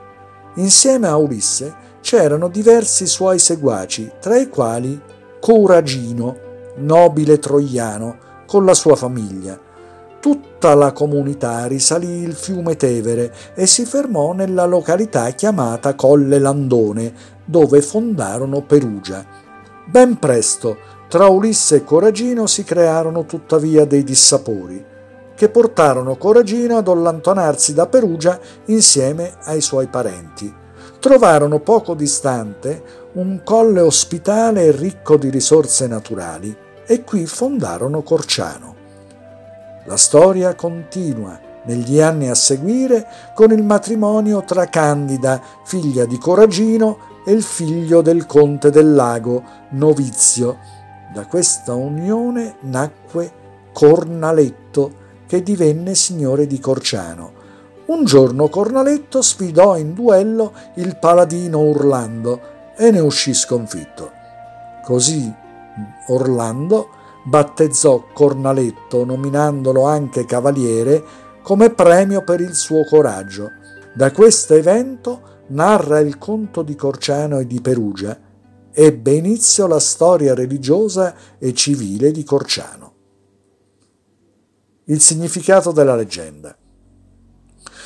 Insieme 0.58 1.08
a 1.08 1.18
Ulisse 1.18 1.74
c'erano 2.02 2.50
diversi 2.50 3.08
suoi 3.08 3.40
seguaci, 3.40 4.12
tra 4.22 4.38
i 4.38 4.48
quali 4.48 5.02
Coragino, 5.40 6.38
nobile 6.76 7.40
troiano, 7.40 8.18
con 8.46 8.64
la 8.64 8.76
sua 8.76 8.96
famiglia. 8.96 9.60
Tutta 10.20 10.76
la 10.76 10.92
comunità 10.92 11.66
risalì 11.66 12.22
il 12.22 12.36
fiume 12.36 12.76
Tevere 12.76 13.34
e 13.56 13.66
si 13.66 13.84
fermò 13.84 14.34
nella 14.34 14.66
località 14.66 15.32
chiamata 15.32 15.96
Colle 15.96 16.38
Landone, 16.38 17.12
dove 17.44 17.82
fondarono 17.82 18.62
Perugia. 18.62 19.26
Ben 19.88 20.20
presto, 20.20 20.78
tra 21.10 21.26
Ulisse 21.26 21.78
e 21.78 21.84
Coragino 21.84 22.46
si 22.46 22.64
crearono 22.64 23.26
tuttavia 23.26 23.84
dei 23.84 24.04
dissapori 24.04 24.96
che 25.38 25.50
portarono 25.50 26.16
Coragino 26.16 26.78
ad 26.78 26.88
allontanarsi 26.88 27.76
da 27.76 27.86
Perugia 27.86 28.40
insieme 28.66 29.36
ai 29.44 29.62
suoi 29.62 29.86
parenti. 29.86 30.52
Trovarono 31.00 31.60
poco 31.60 31.94
distante 31.94 33.06
un 33.14 33.42
colle 33.44 33.82
ospitale 33.82 34.72
ricco 34.72 35.16
di 35.16 35.30
risorse 35.30 35.86
naturali 35.86 36.56
e 36.88 37.04
qui 37.04 37.28
fondarono 37.28 38.02
Corciano. 38.02 38.76
La 39.86 39.98
storia 39.98 40.56
continua 40.56 41.40
negli 41.66 42.02
anni 42.02 42.30
a 42.30 42.36
seguire 42.36 43.08
con 43.36 43.52
il 43.52 43.64
matrimonio 43.64 44.44
tra 44.44 44.66
Candida, 44.66 45.40
figlia 45.66 46.06
di 46.06 46.18
Coragino, 46.18 46.98
e 47.28 47.32
il 47.34 47.44
figlio 47.44 48.02
del 48.02 48.26
conte 48.26 48.72
del 48.72 48.96
lago, 48.96 49.44
Novizio. 49.72 50.58
Da 51.14 51.26
questa 51.26 51.74
unione 51.74 52.56
nacque 52.62 53.30
Cornaletto, 53.74 55.06
che 55.28 55.44
divenne 55.44 55.94
signore 55.94 56.48
di 56.48 56.60
Corciano. 56.60 57.46
Un 57.88 58.06
giorno 58.06 58.50
Cornaletto 58.50 59.22
sfidò 59.22 59.78
in 59.78 59.94
duello 59.94 60.54
il 60.76 60.98
paladino 60.98 61.60
Orlando 61.60 62.42
e 62.76 62.92
ne 62.92 63.00
uscì 63.00 63.34
sconfitto. 63.34 64.12
Così 64.84 65.32
Orlando 66.08 66.90
battezzò 67.26 68.06
Cornaletto, 68.14 69.06
nominandolo 69.06 69.84
anche 69.84 70.26
cavaliere, 70.26 71.04
come 71.44 71.70
premio 71.70 72.24
per 72.24 72.40
il 72.42 72.56
suo 72.56 72.84
coraggio. 72.86 73.52
Da 73.94 74.12
questo 74.12 74.54
evento 74.54 75.22
narra 75.48 76.00
il 76.00 76.18
conto 76.18 76.62
di 76.62 76.76
Corciano 76.76 77.40
e 77.40 77.48
di 77.48 77.62
Perugia. 77.62 78.18
Ebbe 78.72 79.12
inizio 79.12 79.66
la 79.66 79.80
storia 79.80 80.34
religiosa 80.34 81.14
e 81.38 81.54
civile 81.54 82.12
di 82.12 82.24
Corciano 82.24 82.97
il 84.90 85.02
significato 85.02 85.72
della 85.72 85.96
leggenda. 85.96 86.56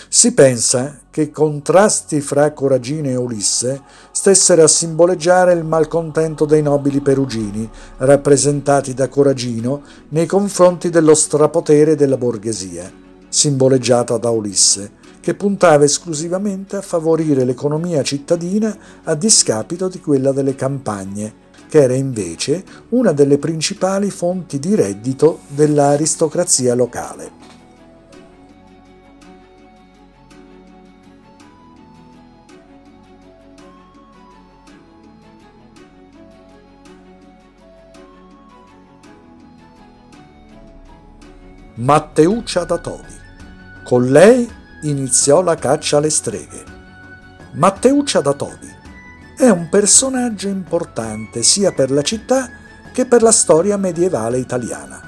Si 0.07 0.33
pensa 0.33 0.99
che 1.09 1.21
i 1.23 1.31
contrasti 1.31 2.21
fra 2.21 2.51
Coragino 2.51 3.07
e 3.07 3.15
Ulisse 3.15 3.81
stessero 4.11 4.63
a 4.63 4.67
simboleggiare 4.67 5.53
il 5.53 5.63
malcontento 5.63 6.45
dei 6.45 6.61
nobili 6.61 6.99
perugini, 6.99 7.67
rappresentati 7.97 8.93
da 8.93 9.07
Coragino 9.07 9.81
nei 10.09 10.25
confronti 10.25 10.89
dello 10.89 11.15
strapotere 11.15 11.95
della 11.95 12.17
borghesia, 12.17 12.91
simboleggiata 13.29 14.17
da 14.17 14.29
Ulisse, 14.29 14.91
che 15.21 15.33
puntava 15.33 15.85
esclusivamente 15.85 16.75
a 16.75 16.81
favorire 16.81 17.45
l'economia 17.45 18.03
cittadina 18.03 18.77
a 19.03 19.15
discapito 19.15 19.87
di 19.87 19.99
quella 20.01 20.31
delle 20.31 20.55
campagne, 20.55 21.33
che 21.71 21.83
era 21.83 21.93
invece 21.93 22.65
una 22.89 23.13
delle 23.13 23.37
principali 23.37 24.11
fonti 24.11 24.59
di 24.59 24.75
reddito 24.75 25.39
dell'aristocrazia 25.47 26.75
locale. 26.75 27.31
Matteuccia 41.75 42.65
da 42.65 42.77
Tovi. 42.79 43.05
Con 43.85 44.11
lei 44.11 44.45
iniziò 44.81 45.41
la 45.41 45.55
caccia 45.55 45.99
alle 45.99 46.09
streghe. 46.09 46.65
Matteuccia 47.53 48.19
da 48.19 48.33
Tovi 48.33 48.79
è 49.41 49.49
un 49.49 49.69
personaggio 49.69 50.49
importante 50.49 51.41
sia 51.41 51.71
per 51.71 51.89
la 51.89 52.03
città 52.03 52.47
che 52.93 53.07
per 53.07 53.23
la 53.23 53.31
storia 53.31 53.75
medievale 53.75 54.37
italiana. 54.37 55.01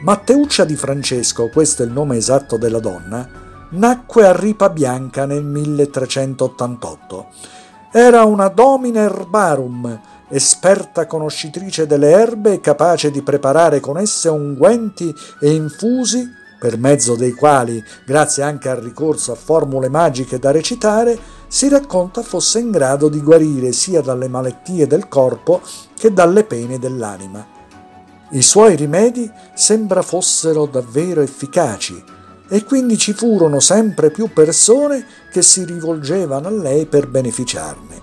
Matteuccia 0.00 0.64
di 0.64 0.74
Francesco, 0.74 1.50
questo 1.50 1.82
è 1.82 1.84
il 1.84 1.92
nome 1.92 2.16
esatto 2.16 2.56
della 2.56 2.78
donna, 2.78 3.28
nacque 3.72 4.26
a 4.26 4.34
Ripa 4.34 4.70
Bianca 4.70 5.26
nel 5.26 5.44
1388. 5.44 7.26
Era 7.92 8.24
una 8.24 8.48
domina 8.48 9.02
herbarum, 9.02 10.00
esperta 10.30 11.06
conoscitrice 11.06 11.86
delle 11.86 12.12
erbe 12.12 12.54
e 12.54 12.60
capace 12.60 13.10
di 13.10 13.20
preparare 13.20 13.80
con 13.80 13.98
esse 13.98 14.30
unguenti 14.30 15.14
e 15.42 15.50
infusi, 15.52 16.26
per 16.58 16.78
mezzo 16.78 17.16
dei 17.16 17.32
quali, 17.32 17.84
grazie 18.06 18.42
anche 18.42 18.70
al 18.70 18.78
ricorso 18.78 19.32
a 19.32 19.36
formule 19.36 19.90
magiche 19.90 20.38
da 20.38 20.50
recitare, 20.50 21.35
si 21.48 21.68
racconta 21.68 22.22
fosse 22.22 22.58
in 22.58 22.70
grado 22.70 23.08
di 23.08 23.20
guarire 23.20 23.72
sia 23.72 24.00
dalle 24.00 24.28
malattie 24.28 24.86
del 24.86 25.08
corpo 25.08 25.60
che 25.96 26.12
dalle 26.12 26.44
pene 26.44 26.78
dell'anima. 26.78 27.46
I 28.30 28.42
suoi 28.42 28.74
rimedi 28.74 29.30
sembra 29.54 30.02
fossero 30.02 30.66
davvero 30.66 31.20
efficaci 31.20 32.02
e 32.48 32.64
quindi 32.64 32.98
ci 32.98 33.12
furono 33.12 33.60
sempre 33.60 34.10
più 34.10 34.32
persone 34.32 35.04
che 35.30 35.42
si 35.42 35.64
rivolgevano 35.64 36.48
a 36.48 36.50
lei 36.50 36.86
per 36.86 37.08
beneficiarne. 37.08 38.02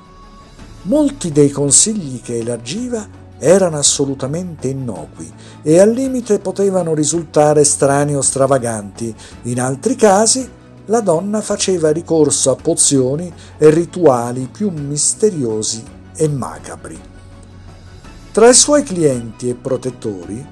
Molti 0.83 1.31
dei 1.31 1.49
consigli 1.49 2.21
che 2.21 2.39
elargiva 2.39 3.21
erano 3.37 3.77
assolutamente 3.77 4.69
innocui 4.69 5.31
e 5.61 5.79
al 5.79 5.91
limite 5.91 6.39
potevano 6.39 6.93
risultare 6.93 7.63
strani 7.65 8.15
o 8.15 8.21
stravaganti, 8.21 9.13
in 9.43 9.59
altri 9.59 9.95
casi 9.95 10.49
la 10.85 10.99
donna 10.99 11.41
faceva 11.41 11.91
ricorso 11.91 12.51
a 12.51 12.55
pozioni 12.55 13.31
e 13.57 13.69
rituali 13.69 14.49
più 14.51 14.69
misteriosi 14.69 15.83
e 16.15 16.27
macabri. 16.27 16.99
Tra 18.31 18.49
i 18.49 18.53
suoi 18.53 18.83
clienti 18.83 19.49
e 19.49 19.55
protettori 19.55 20.45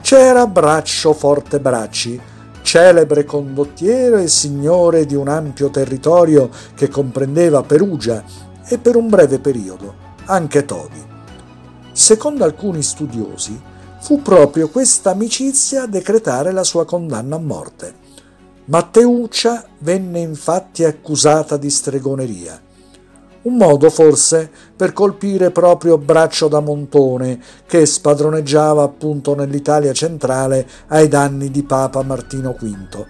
c'era 0.00 0.46
Braccio 0.46 1.12
Fortebracci, 1.12 2.20
celebre 2.62 3.24
condottiero 3.24 4.18
e 4.18 4.28
signore 4.28 5.06
di 5.06 5.14
un 5.14 5.28
ampio 5.28 5.70
territorio 5.70 6.50
che 6.74 6.88
comprendeva 6.88 7.62
Perugia 7.62 8.22
e 8.66 8.78
per 8.78 8.96
un 8.96 9.08
breve 9.08 9.38
periodo 9.38 10.06
anche 10.26 10.64
Todi. 10.64 11.02
Secondo 11.92 12.44
alcuni 12.44 12.82
studiosi, 12.82 13.58
fu 14.00 14.22
proprio 14.22 14.68
questa 14.68 15.10
amicizia 15.10 15.82
a 15.82 15.86
decretare 15.86 16.52
la 16.52 16.64
sua 16.64 16.84
condanna 16.84 17.36
a 17.36 17.40
morte. 17.40 18.07
Matteuccia 18.70 19.64
venne 19.78 20.20
infatti 20.20 20.84
accusata 20.84 21.56
di 21.56 21.70
stregoneria. 21.70 22.60
Un 23.44 23.56
modo 23.56 23.88
forse 23.88 24.50
per 24.76 24.92
colpire 24.92 25.50
proprio 25.50 25.96
Braccio 25.96 26.48
da 26.48 26.60
Montone, 26.60 27.40
che 27.66 27.86
spadroneggiava 27.86 28.82
appunto 28.82 29.34
nell'Italia 29.34 29.94
centrale 29.94 30.68
ai 30.88 31.08
danni 31.08 31.50
di 31.50 31.62
Papa 31.62 32.02
Martino 32.02 32.54
V. 32.60 33.06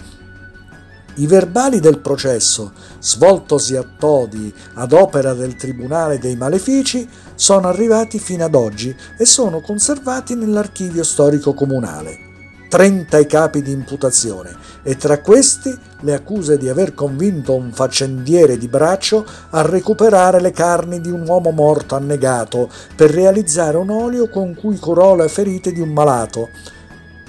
I 1.17 1.27
verbali 1.27 1.81
del 1.81 1.99
processo, 1.99 2.71
svoltosi 3.01 3.75
a 3.75 3.85
Todi 3.99 4.55
ad 4.75 4.93
opera 4.93 5.35
del 5.35 5.57
Tribunale 5.57 6.21
dei 6.21 6.37
Malefici, 6.37 7.09
sono 7.35 7.67
arrivati 7.67 8.21
fino 8.21 8.45
ad 8.45 8.55
oggi 8.55 8.95
e 9.19 9.25
sono 9.25 9.61
conservati 9.61 10.37
nell'archivio 10.37 11.03
storico 11.03 11.53
comunale. 11.53 12.28
30 12.69 13.19
i 13.19 13.27
capi 13.27 13.63
di 13.63 13.73
imputazione 13.73 14.55
e 14.83 14.97
tra 14.97 15.21
questi 15.21 15.77
le 16.01 16.15
accuse 16.15 16.59
di 16.59 16.69
aver 16.69 16.95
convinto 16.95 17.55
un 17.55 17.73
faccendiere 17.73 18.59
di 18.59 18.69
braccio 18.69 19.25
a 19.51 19.63
recuperare 19.63 20.41
le 20.41 20.53
carni 20.53 21.01
di 21.01 21.11
un 21.11 21.27
uomo 21.27 21.51
morto 21.51 21.97
annegato 21.97 22.69
per 22.95 23.11
realizzare 23.11 23.77
un 23.77 23.91
olio 23.91 24.29
con 24.29 24.55
cui 24.55 24.79
curò 24.79 25.17
le 25.17 25.29
ferite 25.29 25.73
di 25.73 25.81
un 25.81 25.91
malato, 25.91 26.51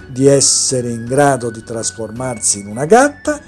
di 0.08 0.28
essere 0.28 0.90
in 0.90 1.06
grado 1.06 1.50
di 1.50 1.64
trasformarsi 1.64 2.60
in 2.60 2.68
una 2.68 2.86
gatta 2.86 3.40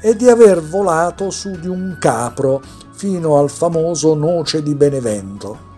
e 0.00 0.16
di 0.16 0.28
aver 0.28 0.62
volato 0.62 1.30
su 1.30 1.50
di 1.58 1.68
un 1.68 1.96
capro 1.98 2.62
fino 2.92 3.38
al 3.38 3.50
famoso 3.50 4.14
Noce 4.14 4.62
di 4.62 4.74
Benevento. 4.74 5.68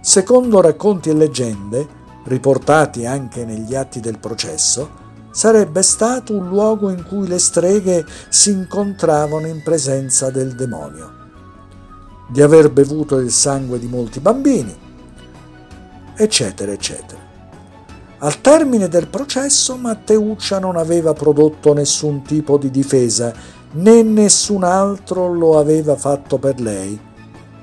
Secondo 0.00 0.60
racconti 0.60 1.08
e 1.08 1.14
leggende, 1.14 2.02
riportati 2.24 3.06
anche 3.06 3.44
negli 3.44 3.74
atti 3.74 4.00
del 4.00 4.18
processo, 4.18 5.02
sarebbe 5.30 5.82
stato 5.82 6.32
un 6.32 6.48
luogo 6.48 6.90
in 6.90 7.04
cui 7.04 7.26
le 7.26 7.38
streghe 7.38 8.06
si 8.28 8.52
incontravano 8.52 9.46
in 9.46 9.62
presenza 9.62 10.30
del 10.30 10.54
demonio, 10.54 11.12
di 12.28 12.40
aver 12.40 12.70
bevuto 12.70 13.18
il 13.18 13.32
sangue 13.32 13.78
di 13.78 13.88
molti 13.88 14.20
bambini, 14.20 14.74
eccetera, 16.14 16.70
eccetera. 16.70 17.20
Al 18.18 18.40
termine 18.40 18.88
del 18.88 19.08
processo 19.08 19.76
Matteuccia 19.76 20.58
non 20.58 20.76
aveva 20.76 21.12
prodotto 21.12 21.74
nessun 21.74 22.22
tipo 22.22 22.56
di 22.56 22.70
difesa, 22.70 23.34
né 23.72 24.02
nessun 24.02 24.62
altro 24.62 25.32
lo 25.32 25.58
aveva 25.58 25.96
fatto 25.96 26.38
per 26.38 26.60
lei, 26.60 26.98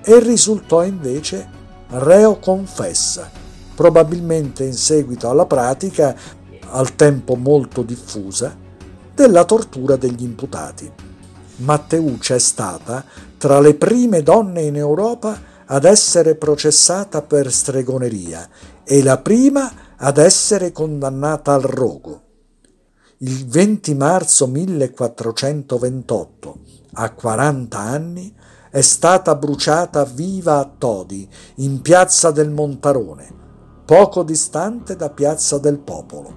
e 0.04 0.20
risultò 0.20 0.84
invece 0.84 1.48
reo 1.88 2.38
confessa 2.38 3.40
probabilmente 3.76 4.64
in 4.64 4.74
seguito 4.74 5.30
alla 5.30 5.46
pratica, 5.46 6.16
al 6.68 6.96
tempo 6.96 7.36
molto 7.36 7.82
diffusa, 7.82 8.58
della 9.14 9.46
tortura 9.46 9.96
degli 9.96 10.24
imputati. 10.24 10.92
Matteuccia 11.58 12.36
è 12.36 12.40
stata 12.40 13.04
tra 13.38 13.60
le 13.60 13.76
prime 13.76 14.24
donne 14.24 14.64
in 14.64 14.76
Europa 14.76 15.50
ad 15.66 15.86
essere 15.86 16.36
processata 16.36 17.22
per 17.22 17.52
stregoneria 17.52 18.48
e 18.84 19.04
la 19.04 19.20
prima 19.20 19.72
ad 19.96 20.18
essere 20.18 20.72
condannata 20.72 21.54
al 21.54 21.62
rogo. 21.62 22.22
Il 23.18 23.48
20 23.48 23.94
marzo 23.94 24.48
1428, 24.48 26.58
a 26.94 27.12
40 27.12 27.78
anni, 27.78 28.34
è 28.72 28.82
stata 28.82 29.36
bruciata 29.36 30.06
viva 30.06 30.58
a 30.58 30.72
Todi, 30.78 31.30
in 31.56 31.82
piazza 31.82 32.32
del 32.32 32.50
Montarone, 32.50 33.41
poco 33.92 34.24
distante 34.24 34.96
da 34.96 35.10
Piazza 35.10 35.58
del 35.58 35.78
Popolo. 35.78 36.34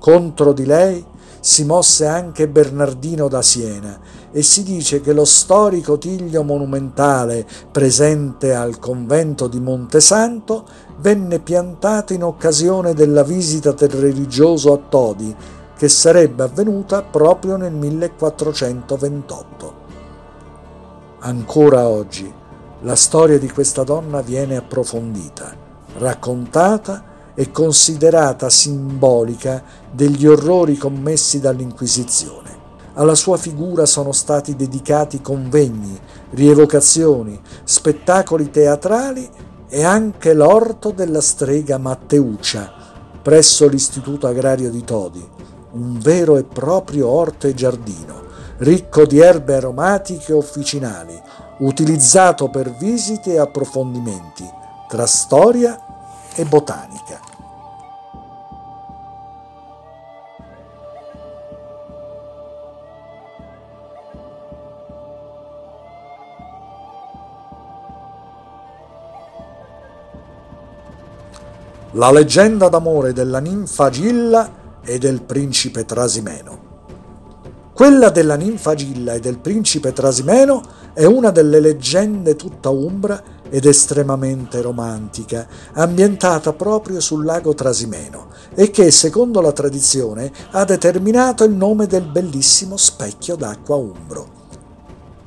Contro 0.00 0.52
di 0.52 0.66
lei 0.66 1.06
si 1.38 1.64
mosse 1.64 2.06
anche 2.06 2.48
Bernardino 2.48 3.28
da 3.28 3.40
Siena 3.40 4.00
e 4.32 4.42
si 4.42 4.64
dice 4.64 5.00
che 5.00 5.12
lo 5.12 5.24
storico 5.24 5.96
tiglio 5.96 6.42
monumentale 6.42 7.46
presente 7.70 8.52
al 8.52 8.80
convento 8.80 9.46
di 9.46 9.60
Montesanto 9.60 10.66
venne 10.98 11.38
piantato 11.38 12.14
in 12.14 12.24
occasione 12.24 12.94
della 12.94 13.22
visita 13.22 13.70
del 13.70 13.90
religioso 13.90 14.72
a 14.72 14.80
Todi, 14.88 15.32
che 15.76 15.88
sarebbe 15.88 16.42
avvenuta 16.42 17.02
proprio 17.02 17.54
nel 17.54 17.74
1428. 17.74 19.74
Ancora 21.20 21.86
oggi 21.86 22.34
la 22.80 22.96
storia 22.96 23.38
di 23.38 23.48
questa 23.48 23.84
donna 23.84 24.20
viene 24.20 24.56
approfondita 24.56 25.68
raccontata 26.00 27.04
e 27.34 27.50
considerata 27.50 28.48
simbolica 28.48 29.62
degli 29.92 30.26
orrori 30.26 30.76
commessi 30.76 31.40
dall'Inquisizione. 31.40 32.58
Alla 32.94 33.14
sua 33.14 33.36
figura 33.36 33.86
sono 33.86 34.12
stati 34.12 34.56
dedicati 34.56 35.20
convegni, 35.20 35.98
rievocazioni, 36.30 37.40
spettacoli 37.62 38.50
teatrali 38.50 39.28
e 39.68 39.84
anche 39.84 40.34
l'orto 40.34 40.90
della 40.90 41.20
strega 41.20 41.78
Matteuccia 41.78 42.72
presso 43.22 43.68
l'Istituto 43.68 44.26
Agrario 44.26 44.70
di 44.70 44.82
Todi, 44.82 45.24
un 45.72 45.98
vero 46.00 46.36
e 46.36 46.44
proprio 46.44 47.08
orto 47.08 47.46
e 47.46 47.54
giardino, 47.54 48.22
ricco 48.58 49.04
di 49.04 49.18
erbe 49.20 49.54
aromatiche 49.54 50.32
officinali, 50.32 51.18
utilizzato 51.58 52.48
per 52.48 52.74
visite 52.76 53.34
e 53.34 53.38
approfondimenti 53.38 54.58
tra 54.88 55.06
storia 55.06 55.89
e 56.34 56.44
botanica. 56.44 57.20
La 71.94 72.12
leggenda 72.12 72.68
d'amore 72.68 73.12
della 73.12 73.40
ninfa 73.40 73.90
Gilla 73.90 74.48
e 74.80 74.98
del 74.98 75.22
principe 75.22 75.84
Trasimeno. 75.84 76.68
Quella 77.72 78.10
della 78.10 78.36
ninfa 78.36 78.74
Gilla 78.74 79.14
e 79.14 79.20
del 79.20 79.38
principe 79.38 79.92
Trasimeno 79.92 80.62
è 80.92 81.04
una 81.04 81.30
delle 81.30 81.58
leggende 81.58 82.36
tutta 82.36 82.68
umbra 82.68 83.20
ed 83.50 83.66
estremamente 83.66 84.62
romantica, 84.62 85.46
ambientata 85.72 86.52
proprio 86.52 87.00
sul 87.00 87.24
lago 87.24 87.54
Trasimeno 87.54 88.28
e 88.54 88.70
che, 88.70 88.90
secondo 88.90 89.40
la 89.40 89.52
tradizione, 89.52 90.32
ha 90.52 90.64
determinato 90.64 91.44
il 91.44 91.52
nome 91.52 91.86
del 91.86 92.04
bellissimo 92.04 92.76
specchio 92.76 93.36
d'acqua 93.36 93.76
umbro. 93.76 94.38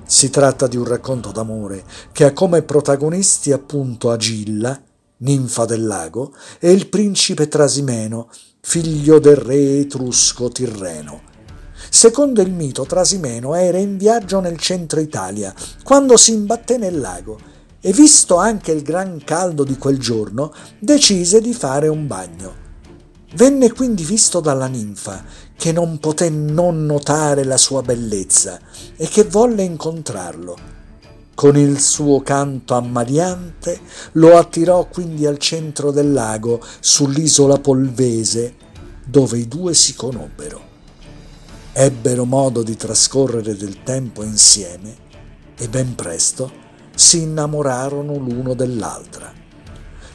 Si 0.05 0.29
tratta 0.29 0.67
di 0.67 0.77
un 0.77 0.85
racconto 0.85 1.31
d'amore 1.31 1.83
che 2.11 2.25
ha 2.25 2.33
come 2.33 2.61
protagonisti 2.61 3.51
appunto 3.51 4.11
Agilla, 4.11 4.79
ninfa 5.17 5.65
del 5.65 5.85
lago, 5.85 6.33
e 6.59 6.71
il 6.71 6.87
principe 6.87 7.47
Trasimeno, 7.47 8.29
figlio 8.59 9.19
del 9.19 9.35
re 9.35 9.79
etrusco 9.79 10.49
Tirreno 10.49 11.31
Secondo 11.89 12.41
il 12.41 12.51
mito, 12.51 12.85
Trasimeno 12.85 13.53
era 13.55 13.77
in 13.77 13.97
viaggio 13.97 14.39
nel 14.39 14.57
centro 14.57 14.99
Italia 14.99 15.53
quando 15.83 16.17
si 16.17 16.33
imbatté 16.33 16.77
nel 16.77 16.99
lago 16.99 17.37
e, 17.85 17.91
visto 17.91 18.37
anche 18.37 18.71
il 18.71 18.81
gran 18.81 19.21
caldo 19.25 19.65
di 19.65 19.77
quel 19.77 19.99
giorno, 19.99 20.53
decise 20.79 21.41
di 21.41 21.53
fare 21.53 21.89
un 21.89 22.07
bagno. 22.07 22.61
Venne 23.35 23.73
quindi 23.73 24.05
visto 24.05 24.39
dalla 24.39 24.67
ninfa, 24.67 25.21
che 25.57 25.73
non 25.73 25.99
poté 25.99 26.29
non 26.29 26.85
notare 26.85 27.43
la 27.43 27.57
sua 27.57 27.81
bellezza 27.81 28.57
e 28.95 29.05
che 29.09 29.25
volle 29.25 29.63
incontrarlo. 29.63 30.55
Con 31.35 31.57
il 31.57 31.81
suo 31.81 32.21
canto 32.21 32.73
ammaliante 32.73 33.81
lo 34.13 34.37
attirò 34.37 34.87
quindi 34.87 35.25
al 35.25 35.37
centro 35.37 35.91
del 35.91 36.13
lago, 36.13 36.61
sull'isola 36.79 37.57
polvese, 37.57 38.55
dove 39.03 39.39
i 39.39 39.47
due 39.49 39.73
si 39.73 39.93
conobbero. 39.93 40.71
Ebbero 41.73 42.23
modo 42.23 42.63
di 42.63 42.77
trascorrere 42.77 43.57
del 43.57 43.83
tempo 43.83 44.23
insieme 44.23 44.95
e 45.57 45.67
ben 45.67 45.95
presto 45.95 46.62
si 46.95 47.21
innamorarono 47.21 48.15
l'uno 48.17 48.53
dell'altra. 48.53 49.31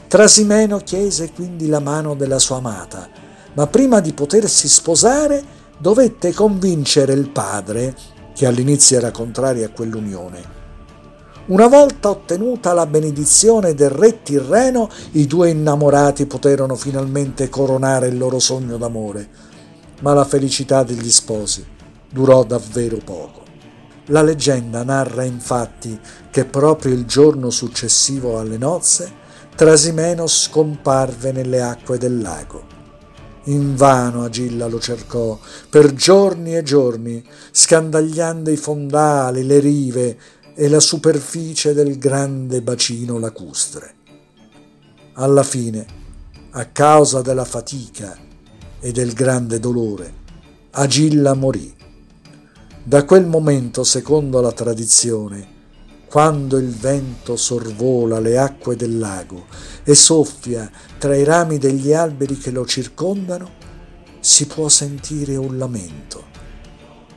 Trasimeno 0.07 0.77
chiese 0.79 1.31
quindi 1.31 1.67
la 1.67 1.79
mano 1.79 2.15
della 2.15 2.39
sua 2.39 2.57
amata, 2.57 3.07
ma 3.53 3.67
prima 3.67 3.99
di 3.99 4.13
potersi 4.13 4.67
sposare 4.67 5.43
dovette 5.77 6.33
convincere 6.33 7.13
il 7.13 7.29
padre, 7.29 7.95
che 8.33 8.45
all'inizio 8.45 8.97
era 8.97 9.11
contrario 9.11 9.65
a 9.65 9.69
quell'unione. 9.69 10.57
Una 11.47 11.67
volta 11.67 12.09
ottenuta 12.09 12.73
la 12.73 12.85
benedizione 12.85 13.73
del 13.73 13.89
re 13.89 14.21
Tirreno, 14.21 14.89
i 15.11 15.25
due 15.25 15.49
innamorati 15.49 16.25
poterono 16.27 16.75
finalmente 16.75 17.49
coronare 17.49 18.07
il 18.07 18.17
loro 18.17 18.39
sogno 18.39 18.77
d'amore, 18.77 19.27
ma 20.01 20.13
la 20.13 20.25
felicità 20.25 20.83
degli 20.83 21.09
sposi 21.09 21.65
durò 22.07 22.43
davvero 22.43 22.97
poco. 23.03 23.48
La 24.09 24.21
leggenda 24.21 24.83
narra 24.83 25.23
infatti 25.23 25.99
che 26.29 26.45
proprio 26.45 26.93
il 26.93 27.05
giorno 27.05 27.49
successivo 27.49 28.37
alle 28.37 28.57
nozze 28.57 29.19
Trasimeno 29.59 30.25
scomparve 30.25 31.33
nelle 31.33 31.61
acque 31.61 31.97
del 31.97 32.21
lago. 32.21 32.63
Invano 33.43 34.23
Agilla 34.23 34.67
lo 34.67 34.79
cercò 34.79 35.37
per 35.69 35.93
giorni 35.93 36.55
e 36.55 36.63
giorni, 36.63 37.21
scandagliando 37.51 38.51
i 38.51 38.55
fondali, 38.55 39.43
le 39.45 39.59
rive, 39.59 40.17
e 40.55 40.69
la 40.69 40.79
superficie 40.79 41.73
del 41.73 41.97
grande 41.97 42.61
bacino 42.61 43.19
lacustre. 43.19 43.95
Alla 45.15 45.43
fine, 45.43 45.85
a 46.51 46.63
causa 46.67 47.21
della 47.21 47.43
fatica 47.43 48.15
e 48.79 48.91
del 48.93 49.11
grande 49.11 49.59
dolore, 49.59 50.13
Agilla 50.71 51.33
morì. 51.33 51.78
Da 52.83 53.03
quel 53.03 53.25
momento, 53.25 53.83
secondo 53.83 54.39
la 54.39 54.53
tradizione, 54.53 55.57
quando 56.07 56.57
il 56.57 56.69
vento 56.69 57.35
sorvola 57.35 58.19
le 58.19 58.37
acque 58.37 58.75
del 58.75 58.97
lago 58.97 59.45
e 59.83 59.93
soffia 59.93 60.71
tra 60.97 61.15
i 61.15 61.23
rami 61.23 61.57
degli 61.57 61.93
alberi 61.93 62.37
che 62.37 62.51
lo 62.51 62.65
circondano, 62.65 63.49
si 64.21 64.47
può 64.47 64.69
sentire 64.69 65.35
un 65.35 65.57
lamento. 65.57 66.23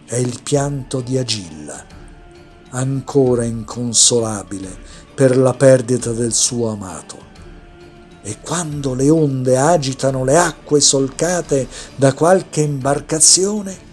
È 0.04 0.16
il 0.16 0.40
pianto 0.42 1.00
di 1.00 1.16
Agilla 1.16 1.86
ancora 2.70 3.44
inconsolabile 3.44 4.68
per 5.14 5.36
la 5.36 5.54
perdita 5.54 6.12
del 6.12 6.32
suo 6.32 6.70
amato. 6.70 7.30
E 8.22 8.38
quando 8.40 8.94
le 8.94 9.08
onde 9.10 9.56
agitano 9.56 10.24
le 10.24 10.36
acque 10.36 10.80
solcate 10.80 11.68
da 11.96 12.12
qualche 12.14 12.60
imbarcazione, 12.60 13.90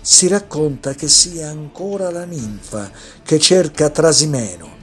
si 0.00 0.28
racconta 0.28 0.94
che 0.94 1.08
sia 1.08 1.48
ancora 1.48 2.10
la 2.10 2.24
ninfa 2.24 2.90
che 3.22 3.38
cerca 3.38 3.90
Trasimeno 3.90 4.78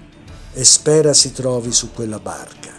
e 0.53 0.63
spera 0.63 1.13
si 1.13 1.31
trovi 1.31 1.71
su 1.71 1.91
quella 1.93 2.19
barca. 2.19 2.75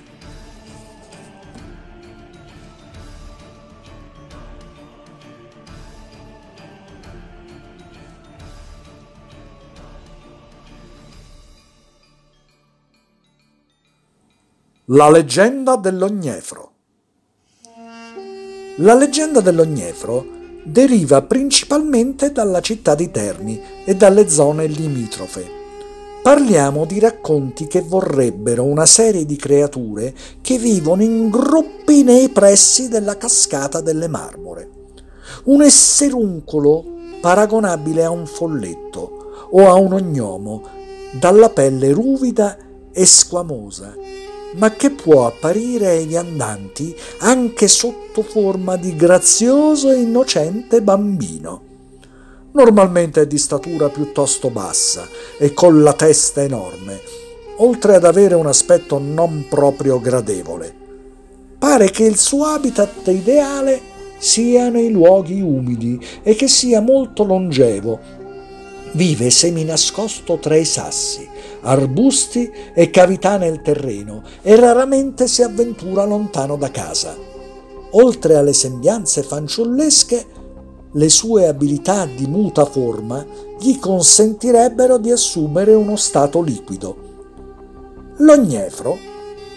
La 14.90 15.10
leggenda 15.10 15.76
dell'Ognefro. 15.76 16.72
La 18.78 18.94
leggenda 18.94 19.40
dell'Ognefro 19.40 20.37
deriva 20.68 21.22
principalmente 21.22 22.30
dalla 22.30 22.60
città 22.60 22.94
di 22.94 23.10
Terni 23.10 23.60
e 23.84 23.96
dalle 23.96 24.28
zone 24.28 24.66
limitrofe. 24.66 25.56
Parliamo 26.22 26.84
di 26.84 26.98
racconti 26.98 27.66
che 27.66 27.80
vorrebbero 27.80 28.64
una 28.64 28.84
serie 28.84 29.24
di 29.24 29.36
creature 29.36 30.14
che 30.42 30.58
vivono 30.58 31.02
in 31.02 31.30
gruppi 31.30 32.02
nei 32.02 32.28
pressi 32.28 32.88
della 32.88 33.16
cascata 33.16 33.80
delle 33.80 34.08
Marmore. 34.08 34.68
Un 35.44 35.62
esseruncolo 35.62 36.84
paragonabile 37.20 38.04
a 38.04 38.10
un 38.10 38.26
folletto 38.26 39.48
o 39.50 39.68
a 39.68 39.74
un 39.74 39.94
ognomo, 39.94 40.62
dalla 41.18 41.48
pelle 41.48 41.92
ruvida 41.92 42.58
e 42.92 43.06
squamosa 43.06 43.94
ma 44.56 44.72
che 44.72 44.90
può 44.90 45.26
apparire 45.26 45.88
ai 45.88 46.06
viandanti 46.06 46.94
anche 47.18 47.68
sotto 47.68 48.22
forma 48.22 48.76
di 48.76 48.96
grazioso 48.96 49.90
e 49.90 50.00
innocente 50.00 50.82
bambino. 50.82 51.62
Normalmente 52.52 53.22
è 53.22 53.26
di 53.26 53.38
statura 53.38 53.88
piuttosto 53.88 54.50
bassa 54.50 55.06
e 55.38 55.52
con 55.52 55.82
la 55.82 55.92
testa 55.92 56.42
enorme, 56.42 57.00
oltre 57.58 57.94
ad 57.94 58.04
avere 58.04 58.34
un 58.34 58.46
aspetto 58.46 58.98
non 58.98 59.46
proprio 59.48 60.00
gradevole. 60.00 60.74
Pare 61.58 61.90
che 61.90 62.04
il 62.04 62.16
suo 62.16 62.44
habitat 62.46 63.06
ideale 63.08 63.80
siano 64.18 64.80
i 64.80 64.90
luoghi 64.90 65.40
umidi 65.40 66.04
e 66.22 66.34
che 66.34 66.48
sia 66.48 66.80
molto 66.80 67.24
longevo. 67.24 68.16
Vive 68.92 69.30
seminascosto 69.30 70.38
tra 70.38 70.56
i 70.56 70.64
sassi 70.64 71.28
arbusti 71.62 72.50
e 72.74 72.90
cavità 72.90 73.36
nel 73.36 73.60
terreno 73.62 74.22
e 74.42 74.56
raramente 74.56 75.26
si 75.26 75.42
avventura 75.42 76.04
lontano 76.04 76.56
da 76.56 76.70
casa. 76.70 77.16
Oltre 77.92 78.36
alle 78.36 78.52
sembianze 78.52 79.22
fanciullesche, 79.22 80.26
le 80.92 81.08
sue 81.08 81.46
abilità 81.46 82.06
di 82.06 82.26
muta 82.26 82.64
forma 82.64 83.24
gli 83.58 83.78
consentirebbero 83.78 84.98
di 84.98 85.10
assumere 85.10 85.74
uno 85.74 85.96
stato 85.96 86.40
liquido. 86.40 87.06
L'ognefro 88.18 88.96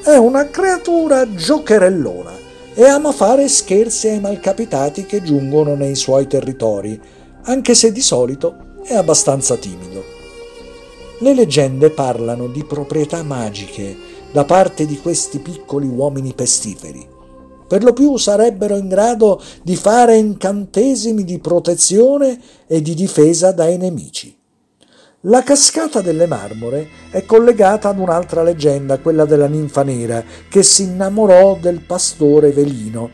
è 0.04 0.16
una 0.16 0.50
creatura 0.50 1.34
giocherellona 1.34 2.32
e 2.74 2.86
ama 2.86 3.12
fare 3.12 3.48
scherzi 3.48 4.08
ai 4.08 4.20
malcapitati 4.20 5.06
che 5.06 5.22
giungono 5.22 5.76
nei 5.76 5.96
suoi 5.96 6.28
territori, 6.28 7.00
anche 7.44 7.76
se 7.76 7.92
di 7.92 8.02
solito 8.02 8.70
è 8.84 8.96
abbastanza 8.96 9.56
timido. 9.56 10.04
Le 11.20 11.34
leggende 11.34 11.92
parlano 11.92 12.48
di 12.48 12.64
proprietà 12.64 13.24
magiche 13.24 13.96
da 14.32 14.44
parte 14.44 14.86
di 14.86 15.00
questi 15.00 15.40
piccoli 15.40 15.88
uomini 15.88 16.34
pestiferi. 16.34 17.08
Per 17.68 17.84
lo 17.84 17.94
più 17.94 18.18
sarebbero 18.18 18.76
in 18.76 18.88
grado 18.88 19.42
di 19.62 19.76
fare 19.76 20.18
incantesimi 20.18 21.24
di 21.24 21.40
protezione 21.40 22.40
e 22.68 22.82
di 22.82 22.94
difesa 22.96 23.52
dai 23.52 23.78
nemici. 23.78 24.38
La 25.26 25.44
cascata 25.44 26.02
delle 26.02 26.26
marmore 26.26 26.88
è 27.12 27.24
collegata 27.26 27.90
ad 27.90 28.00
un'altra 28.00 28.42
leggenda, 28.42 28.98
quella 28.98 29.26
della 29.26 29.48
ninfa 29.48 29.84
nera, 29.84 30.24
che 30.50 30.64
si 30.64 30.84
innamorò 30.84 31.58
del 31.62 31.82
pastore 31.82 32.52
velino. 32.52 33.10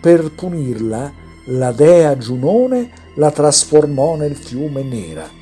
Per 0.00 0.32
punirla, 0.34 1.12
la 1.46 1.70
dea 1.72 2.16
Giunone 2.16 2.90
la 3.14 3.30
trasformò 3.30 4.16
nel 4.16 4.36
fiume 4.36 4.82
Nera 4.82 5.40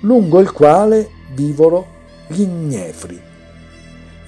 lungo 0.00 0.40
il 0.40 0.52
quale 0.52 1.10
vivono 1.32 1.94
gli 2.28 2.42
ignefri. 2.42 3.20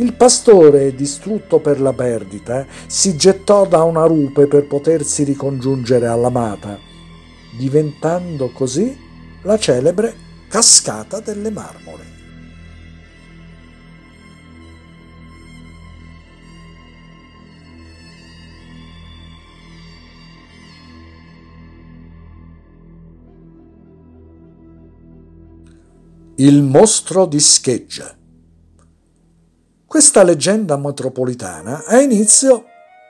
Il 0.00 0.12
pastore, 0.14 0.94
distrutto 0.94 1.58
per 1.58 1.80
la 1.80 1.92
perdita, 1.92 2.66
si 2.86 3.16
gettò 3.16 3.66
da 3.66 3.82
una 3.82 4.04
rupe 4.04 4.46
per 4.46 4.66
potersi 4.66 5.24
ricongiungere 5.24 6.06
all'amata, 6.06 6.78
diventando 7.56 8.50
così 8.50 8.96
la 9.42 9.58
celebre 9.58 10.14
cascata 10.48 11.20
delle 11.20 11.50
marmore. 11.50 12.17
Il 26.40 26.62
mostro 26.62 27.26
di 27.26 27.40
Scheggia. 27.40 28.16
Questa 29.84 30.22
leggenda 30.22 30.76
metropolitana 30.76 31.82
ha 31.84 32.00
inizio 32.00 32.62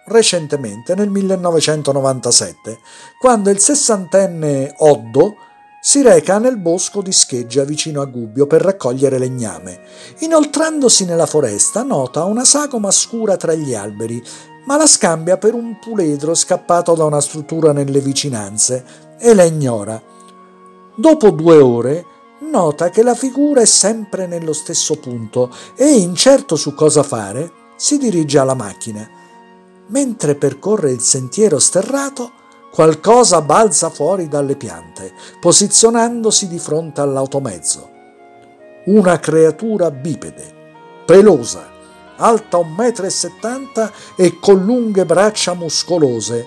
recentemente 0.06 0.94
nel 0.94 1.10
1997, 1.10 2.78
quando 3.20 3.50
il 3.50 3.58
sessantenne 3.58 4.76
Oddo 4.78 5.34
si 5.82 6.00
reca 6.00 6.38
nel 6.38 6.56
bosco 6.56 7.02
di 7.02 7.12
Scheggia 7.12 7.64
vicino 7.64 8.00
a 8.00 8.06
Gubbio 8.06 8.46
per 8.46 8.62
raccogliere 8.62 9.18
legname. 9.18 9.78
Inoltrandosi 10.20 11.04
nella 11.04 11.26
foresta 11.26 11.82
nota 11.82 12.24
una 12.24 12.46
sagoma 12.46 12.90
scura 12.90 13.36
tra 13.36 13.52
gli 13.52 13.74
alberi, 13.74 14.24
ma 14.64 14.78
la 14.78 14.86
scambia 14.86 15.36
per 15.36 15.52
un 15.52 15.78
puledro 15.78 16.34
scappato 16.34 16.94
da 16.94 17.04
una 17.04 17.20
struttura 17.20 17.72
nelle 17.72 18.00
vicinanze 18.00 18.82
e 19.18 19.34
la 19.34 19.44
ignora. 19.44 20.02
Dopo 20.96 21.30
due 21.30 21.58
ore 21.58 22.16
nota 22.50 22.90
che 22.90 23.02
la 23.02 23.14
figura 23.14 23.60
è 23.60 23.66
sempre 23.66 24.26
nello 24.26 24.52
stesso 24.52 24.96
punto 24.96 25.54
e, 25.76 25.86
incerto 25.86 26.56
su 26.56 26.74
cosa 26.74 27.02
fare, 27.02 27.50
si 27.76 27.98
dirige 27.98 28.38
alla 28.38 28.54
macchina. 28.54 29.08
Mentre 29.88 30.34
percorre 30.34 30.90
il 30.90 31.00
sentiero 31.00 31.58
sterrato, 31.58 32.32
qualcosa 32.70 33.40
balza 33.40 33.90
fuori 33.90 34.28
dalle 34.28 34.56
piante, 34.56 35.12
posizionandosi 35.40 36.48
di 36.48 36.58
fronte 36.58 37.00
all'automezzo. 37.00 37.90
Una 38.86 39.18
creatura 39.18 39.90
bipede, 39.90 40.54
pelosa, 41.04 41.68
alta 42.16 42.58
1,70 42.58 43.84
m 43.84 43.90
e 44.16 44.38
con 44.38 44.64
lunghe 44.64 45.04
braccia 45.04 45.54
muscolose. 45.54 46.46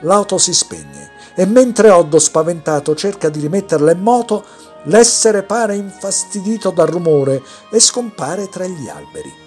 L'auto 0.00 0.38
si 0.38 0.52
spegne 0.52 1.10
e 1.34 1.46
mentre 1.46 1.90
Oddo 1.90 2.18
spaventato 2.18 2.94
cerca 2.94 3.28
di 3.28 3.40
rimetterla 3.40 3.92
in 3.92 4.00
moto, 4.00 4.44
l'essere 4.86 5.42
pare 5.42 5.76
infastidito 5.76 6.70
dal 6.70 6.88
rumore 6.88 7.42
e 7.70 7.78
scompare 7.78 8.48
tra 8.48 8.66
gli 8.66 8.88
alberi. 8.88 9.44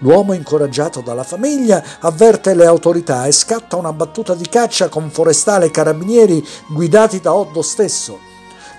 L'uomo, 0.00 0.34
incoraggiato 0.34 1.00
dalla 1.00 1.24
famiglia, 1.24 1.82
avverte 2.00 2.54
le 2.54 2.66
autorità 2.66 3.24
e 3.24 3.32
scatta 3.32 3.76
una 3.76 3.92
battuta 3.92 4.34
di 4.34 4.46
caccia 4.46 4.88
con 4.88 5.10
forestale 5.10 5.66
e 5.66 5.70
carabinieri 5.70 6.46
guidati 6.68 7.20
da 7.20 7.32
Oddo 7.32 7.62
stesso. 7.62 8.18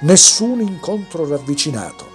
Nessun 0.01 0.61
incontro 0.61 1.27
ravvicinato, 1.27 2.07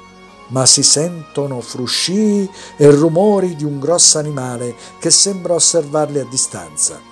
ma 0.49 0.67
si 0.67 0.85
sentono 0.85 1.61
fruscii 1.61 2.49
e 2.77 2.91
rumori 2.91 3.57
di 3.57 3.65
un 3.65 3.81
grosso 3.81 4.19
animale 4.19 4.77
che 5.01 5.11
sembra 5.11 5.55
osservarli 5.55 6.21
a 6.21 6.25
distanza. 6.25 7.12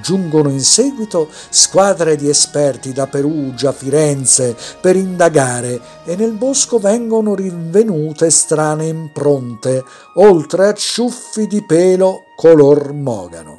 Giungono 0.00 0.50
in 0.50 0.60
seguito 0.60 1.28
squadre 1.50 2.16
di 2.16 2.28
esperti 2.28 2.92
da 2.92 3.06
Perugia, 3.06 3.72
Firenze 3.72 4.56
per 4.80 4.96
indagare 4.96 5.80
e 6.04 6.16
nel 6.16 6.32
bosco 6.32 6.78
vengono 6.78 7.34
rinvenute 7.34 8.30
strane 8.30 8.86
impronte, 8.86 9.82
oltre 10.14 10.68
a 10.68 10.72
ciuffi 10.74 11.46
di 11.46 11.64
pelo 11.64 12.20
color 12.36 12.92
mogano. 12.92 13.58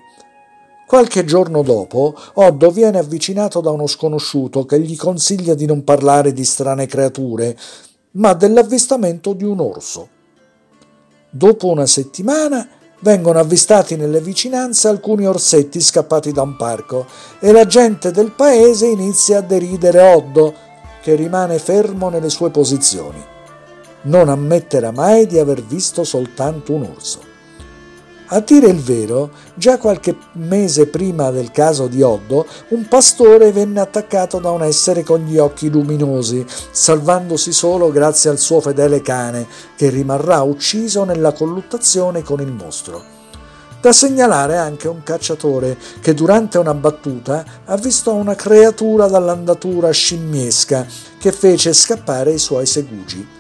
Qualche 0.88 1.24
giorno 1.24 1.62
dopo, 1.62 2.16
Oddo 2.34 2.70
viene 2.70 3.00
avvicinato 3.00 3.62
da 3.62 3.72
uno 3.72 3.88
sconosciuto 3.88 4.66
che 4.66 4.80
gli 4.80 4.98
consiglia 4.98 5.54
di 5.54 5.66
non 5.66 5.84
parlare 5.84 6.34
di 6.34 6.44
strane 6.44 6.86
creature, 6.86 7.58
ma 8.12 8.34
dell'avvistamento 8.34 9.34
di 9.34 9.46
un 9.46 9.60
orso. 9.60 10.10
Dopo 11.30 11.68
una 11.68 11.86
settimana 11.86 12.68
vengono 13.02 13.40
avvistati 13.40 13.96
nelle 13.96 14.22
vicinanze 14.22 14.88
alcuni 14.88 15.28
orsetti 15.28 15.80
scappati 15.80 16.32
da 16.32 16.42
un 16.42 16.56
parco 16.56 17.06
e 17.40 17.52
la 17.52 17.66
gente 17.66 18.12
del 18.12 18.32
paese 18.32 18.88
inizia 18.88 19.40
a 19.40 19.42
deridere 19.42 20.02
Oddo, 20.02 20.54
che 21.02 21.16
rimane 21.16 21.60
fermo 21.60 22.10
nelle 22.10 22.30
sue 22.30 22.50
posizioni. 22.50 23.24
Non 24.04 24.30
ammetterà 24.30 24.92
mai 24.92 25.28
di 25.28 25.40
aver 25.40 25.64
visto 25.64 26.04
soltanto 26.04 26.74
un 26.74 26.84
orso. 26.96 27.31
A 28.34 28.40
dire 28.40 28.68
il 28.68 28.80
vero, 28.80 29.32
già 29.56 29.78
qualche 29.78 30.16
mese 30.36 30.88
prima 30.88 31.32
del 31.32 31.52
caso 31.52 31.88
di 31.88 32.02
Oddo, 32.02 32.46
un 32.70 32.88
pastore 32.88 33.52
venne 33.52 33.82
attaccato 33.82 34.40
da 34.40 34.52
un 34.52 34.64
essere 34.64 35.04
con 35.04 35.26
gli 35.26 35.38
occhi 35.38 35.70
luminosi, 35.70 36.46
salvandosi 36.72 37.52
solo 37.52 37.92
grazie 37.92 38.30
al 38.30 38.40
suo 38.40 38.62
fedele 38.62 39.02
cane, 39.02 39.46
che 39.76 39.90
rimarrà 39.90 40.44
ucciso 40.44 41.04
nella 41.04 41.34
colluttazione 41.34 42.24
con 42.24 42.40
il 42.40 42.54
mostro. 42.54 43.04
Da 43.82 43.92
segnalare 43.92 44.56
anche 44.56 44.88
un 44.88 45.04
cacciatore 45.04 45.78
che 46.00 46.14
durante 46.14 46.58
una 46.58 46.74
battuta 46.74 47.44
ha 47.66 47.76
visto 47.76 48.14
una 48.14 48.36
creatura 48.36 49.08
dall'andatura 49.08 49.92
scimmiesca 49.92 50.86
che 51.20 51.34
fece 51.34 51.74
scappare 51.74 52.32
i 52.32 52.40
suoi 52.40 52.66
segugi. 52.66 53.40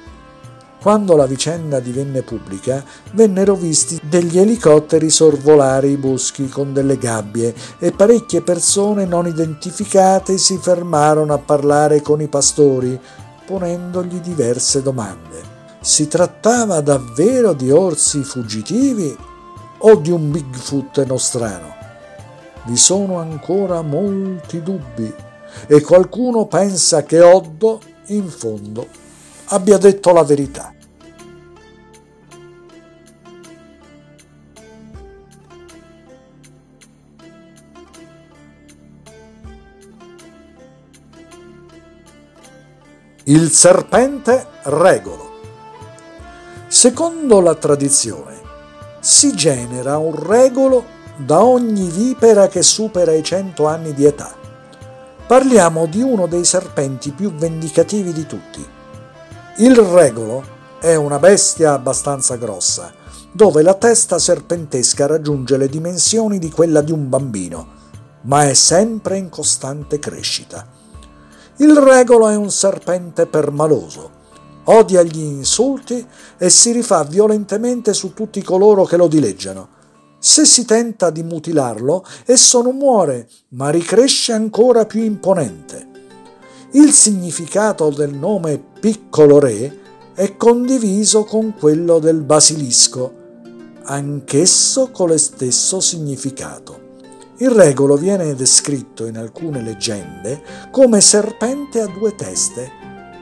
Quando 0.81 1.15
la 1.15 1.27
vicenda 1.27 1.79
divenne 1.79 2.23
pubblica, 2.23 2.83
vennero 3.11 3.53
visti 3.53 4.01
degli 4.01 4.39
elicotteri 4.39 5.11
sorvolare 5.11 5.89
i 5.89 5.95
boschi 5.95 6.49
con 6.49 6.73
delle 6.73 6.97
gabbie 6.97 7.53
e 7.77 7.91
parecchie 7.91 8.41
persone 8.41 9.05
non 9.05 9.27
identificate 9.27 10.39
si 10.39 10.57
fermarono 10.57 11.33
a 11.35 11.37
parlare 11.37 12.01
con 12.01 12.19
i 12.19 12.27
pastori, 12.27 12.99
ponendogli 13.45 14.21
diverse 14.21 14.81
domande. 14.81 15.39
Si 15.81 16.07
trattava 16.07 16.81
davvero 16.81 17.53
di 17.53 17.69
orsi 17.69 18.23
fuggitivi 18.23 19.15
o 19.77 19.95
di 19.97 20.09
un 20.09 20.31
Bigfoot 20.31 21.05
nostrano? 21.05 21.75
Vi 22.63 22.75
sono 22.75 23.19
ancora 23.19 23.83
molti 23.83 24.63
dubbi 24.63 25.13
e 25.67 25.81
qualcuno 25.81 26.47
pensa 26.47 27.03
che 27.03 27.21
Oddo, 27.21 27.79
in 28.07 28.27
fondo, 28.29 28.87
abbia 29.53 29.77
detto 29.77 30.11
la 30.11 30.23
verità. 30.23 30.73
Il 43.25 43.51
serpente 43.51 44.47
regolo. 44.63 45.29
Secondo 46.67 47.41
la 47.41 47.55
tradizione, 47.55 48.39
si 48.99 49.35
genera 49.35 49.97
un 49.97 50.15
regolo 50.15 50.99
da 51.17 51.43
ogni 51.43 51.89
vipera 51.89 52.47
che 52.47 52.61
supera 52.61 53.11
i 53.11 53.21
cento 53.21 53.67
anni 53.67 53.93
di 53.93 54.05
età. 54.05 54.33
Parliamo 55.27 55.85
di 55.87 56.01
uno 56.01 56.25
dei 56.25 56.45
serpenti 56.45 57.11
più 57.11 57.31
vendicativi 57.33 58.11
di 58.13 58.25
tutti 58.25 58.79
il 59.57 59.75
regolo 59.75 60.43
è 60.79 60.95
una 60.95 61.19
bestia 61.19 61.73
abbastanza 61.73 62.37
grossa, 62.37 62.93
dove 63.33 63.61
la 63.61 63.73
testa 63.73 64.17
serpentesca 64.17 65.05
raggiunge 65.05 65.57
le 65.57 65.67
dimensioni 65.67 66.39
di 66.39 66.49
quella 66.49 66.81
di 66.81 66.93
un 66.93 67.09
bambino, 67.09 67.67
ma 68.21 68.47
è 68.47 68.53
sempre 68.53 69.17
in 69.17 69.29
costante 69.29 69.99
crescita. 69.99 70.65
Il 71.57 71.75
regolo 71.75 72.29
è 72.29 72.35
un 72.35 72.49
serpente 72.49 73.27
permaloso, 73.27 74.09
odia 74.65 75.03
gli 75.03 75.19
insulti 75.19 76.05
e 76.37 76.49
si 76.49 76.71
rifà 76.71 77.03
violentemente 77.03 77.93
su 77.93 78.13
tutti 78.13 78.41
coloro 78.41 78.85
che 78.85 78.95
lo 78.95 79.07
dileggiano. 79.07 79.79
Se 80.17 80.45
si 80.45 80.65
tenta 80.65 81.09
di 81.09 81.23
mutilarlo, 81.23 82.05
esso 82.25 82.61
non 82.61 82.77
muore, 82.77 83.27
ma 83.49 83.69
ricresce 83.69 84.31
ancora 84.31 84.85
più 84.85 85.03
imponente. 85.03 85.90
Il 86.73 86.93
significato 86.93 87.89
del 87.89 88.13
nome 88.13 88.57
piccolo 88.79 89.39
re 89.39 89.79
è 90.13 90.37
condiviso 90.37 91.25
con 91.25 91.53
quello 91.59 91.99
del 91.99 92.21
basilisco, 92.21 93.13
anch'esso 93.83 94.89
con 94.89 95.09
lo 95.09 95.17
stesso 95.17 95.81
significato. 95.81 96.79
Il 97.39 97.49
regolo 97.49 97.97
viene 97.97 98.35
descritto 98.35 99.05
in 99.05 99.17
alcune 99.17 99.61
leggende 99.61 100.41
come 100.71 101.01
serpente 101.01 101.81
a 101.81 101.87
due 101.87 102.15
teste, 102.15 102.71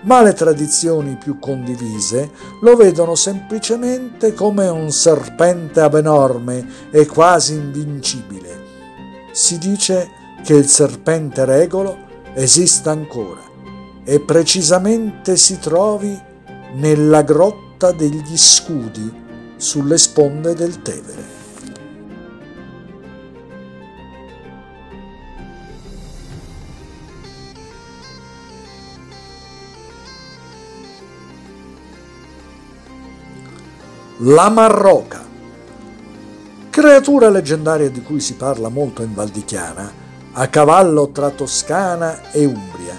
ma 0.03 0.21
le 0.21 0.33
tradizioni 0.33 1.17
più 1.17 1.39
condivise 1.39 2.29
lo 2.61 2.75
vedono 2.75 3.15
semplicemente 3.15 4.35
come 4.35 4.67
un 4.67 4.91
serpente 4.91 5.81
abnorme 5.81 6.67
e 6.91 7.07
quasi 7.07 7.53
invincibile. 7.53 8.61
Si 9.31 9.57
dice 9.57 10.07
che 10.43 10.53
il 10.53 10.67
serpente 10.67 11.45
regolo 11.45 12.08
esista 12.33 12.91
ancora 12.91 13.41
e 14.03 14.19
precisamente 14.19 15.37
si 15.37 15.59
trovi 15.59 16.17
nella 16.73 17.21
grotta 17.21 17.91
degli 17.91 18.37
scudi 18.37 19.11
sulle 19.55 19.97
sponde 19.97 20.53
del 20.55 20.81
Tevere. 20.81 21.37
La 34.23 34.49
Marroca. 34.49 35.25
Creatura 36.69 37.29
leggendaria 37.29 37.89
di 37.89 38.01
cui 38.01 38.19
si 38.19 38.35
parla 38.35 38.67
molto 38.67 39.01
in 39.01 39.13
Valdichiana, 39.13 40.08
a 40.33 40.47
cavallo 40.47 41.09
tra 41.09 41.29
Toscana 41.29 42.31
e 42.31 42.45
Umbria, 42.45 42.97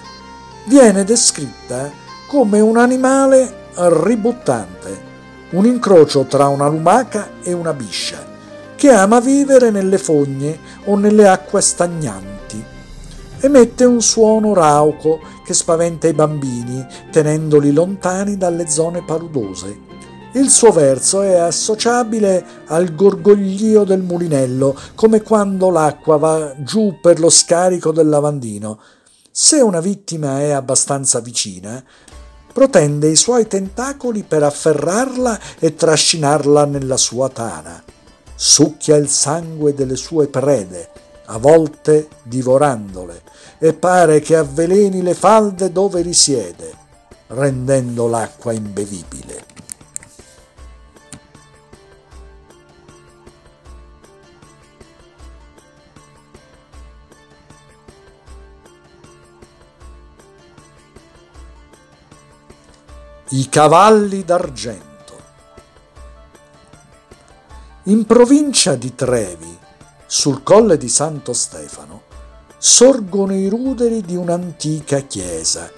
viene 0.65 1.03
descritta 1.03 1.89
come 2.27 2.59
un 2.59 2.77
animale 2.77 3.69
ributtante, 3.75 5.09
un 5.51 5.65
incrocio 5.65 6.25
tra 6.25 6.47
una 6.47 6.67
lumaca 6.67 7.29
e 7.41 7.53
una 7.53 7.73
biscia, 7.73 8.25
che 8.75 8.89
ama 8.89 9.19
vivere 9.19 9.69
nelle 9.69 9.97
fogne 9.97 10.57
o 10.85 10.97
nelle 10.97 11.27
acque 11.27 11.61
stagnanti. 11.61 12.63
Emette 13.39 13.85
un 13.85 14.01
suono 14.01 14.53
rauco 14.53 15.19
che 15.43 15.53
spaventa 15.53 16.07
i 16.07 16.13
bambini, 16.13 16.85
tenendoli 17.11 17.73
lontani 17.73 18.37
dalle 18.37 18.67
zone 18.69 19.03
paludose. 19.03 19.90
Il 20.33 20.49
suo 20.49 20.71
verso 20.71 21.21
è 21.23 21.35
associabile 21.35 22.45
al 22.67 22.95
gorgoglio 22.95 23.83
del 23.83 23.99
mulinello, 24.01 24.77
come 24.95 25.21
quando 25.21 25.69
l'acqua 25.69 26.15
va 26.15 26.55
giù 26.59 26.99
per 27.01 27.19
lo 27.19 27.29
scarico 27.29 27.91
del 27.91 28.07
lavandino. 28.07 28.79
Se 29.29 29.59
una 29.59 29.81
vittima 29.81 30.39
è 30.39 30.51
abbastanza 30.51 31.19
vicina, 31.19 31.83
protende 32.53 33.09
i 33.09 33.17
suoi 33.17 33.45
tentacoli 33.47 34.23
per 34.23 34.43
afferrarla 34.43 35.37
e 35.59 35.75
trascinarla 35.75 36.63
nella 36.63 36.97
sua 36.97 37.27
tana. 37.27 37.83
Succhia 38.33 38.95
il 38.95 39.09
sangue 39.09 39.73
delle 39.73 39.97
sue 39.97 40.27
prede, 40.27 40.91
a 41.25 41.37
volte 41.39 42.07
divorandole, 42.23 43.21
e 43.59 43.73
pare 43.73 44.21
che 44.21 44.37
avveleni 44.37 45.01
le 45.01 45.13
falde 45.13 45.73
dove 45.73 46.01
risiede, 46.01 46.71
rendendo 47.27 48.07
l'acqua 48.07 48.53
imbevibile. 48.53 49.59
I 63.33 63.47
cavalli 63.47 64.25
d'argento. 64.25 65.17
In 67.83 68.05
provincia 68.05 68.75
di 68.75 68.93
Trevi, 68.93 69.57
sul 70.05 70.43
colle 70.43 70.75
di 70.75 70.89
Santo 70.89 71.31
Stefano, 71.31 72.01
sorgono 72.57 73.33
i 73.33 73.47
ruderi 73.47 74.01
di 74.01 74.17
un'antica 74.17 74.99
chiesa 74.99 75.71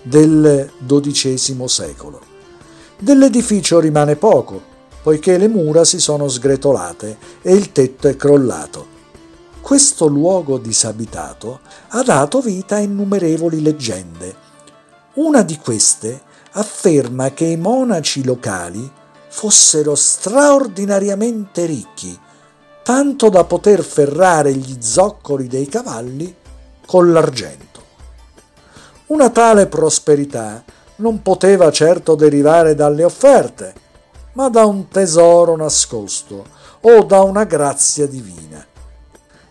del 0.00 0.72
XII 0.86 1.68
secolo. 1.68 2.22
Dell'edificio 2.98 3.80
rimane 3.80 4.16
poco, 4.16 4.58
poiché 5.02 5.36
le 5.36 5.48
mura 5.48 5.84
si 5.84 6.00
sono 6.00 6.26
sgretolate 6.26 7.18
e 7.42 7.52
il 7.52 7.70
tetto 7.70 8.08
è 8.08 8.16
crollato. 8.16 8.86
Questo 9.60 10.06
luogo 10.06 10.56
disabitato 10.56 11.60
ha 11.88 12.02
dato 12.02 12.40
vita 12.40 12.76
a 12.76 12.80
innumerevoli 12.80 13.60
leggende. 13.60 14.46
Una 15.16 15.42
di 15.42 15.58
queste 15.58 16.22
afferma 16.58 17.32
che 17.32 17.44
i 17.44 17.56
monaci 17.56 18.24
locali 18.24 18.90
fossero 19.28 19.94
straordinariamente 19.94 21.64
ricchi, 21.66 22.18
tanto 22.82 23.28
da 23.28 23.44
poter 23.44 23.82
ferrare 23.84 24.52
gli 24.52 24.76
zoccoli 24.80 25.46
dei 25.46 25.66
cavalli 25.66 26.34
con 26.84 27.12
l'argento. 27.12 27.66
Una 29.06 29.30
tale 29.30 29.68
prosperità 29.68 30.64
non 30.96 31.22
poteva 31.22 31.70
certo 31.70 32.16
derivare 32.16 32.74
dalle 32.74 33.04
offerte, 33.04 33.74
ma 34.32 34.48
da 34.48 34.64
un 34.64 34.88
tesoro 34.88 35.56
nascosto 35.56 36.44
o 36.80 37.04
da 37.04 37.22
una 37.22 37.44
grazia 37.44 38.08
divina. 38.08 38.66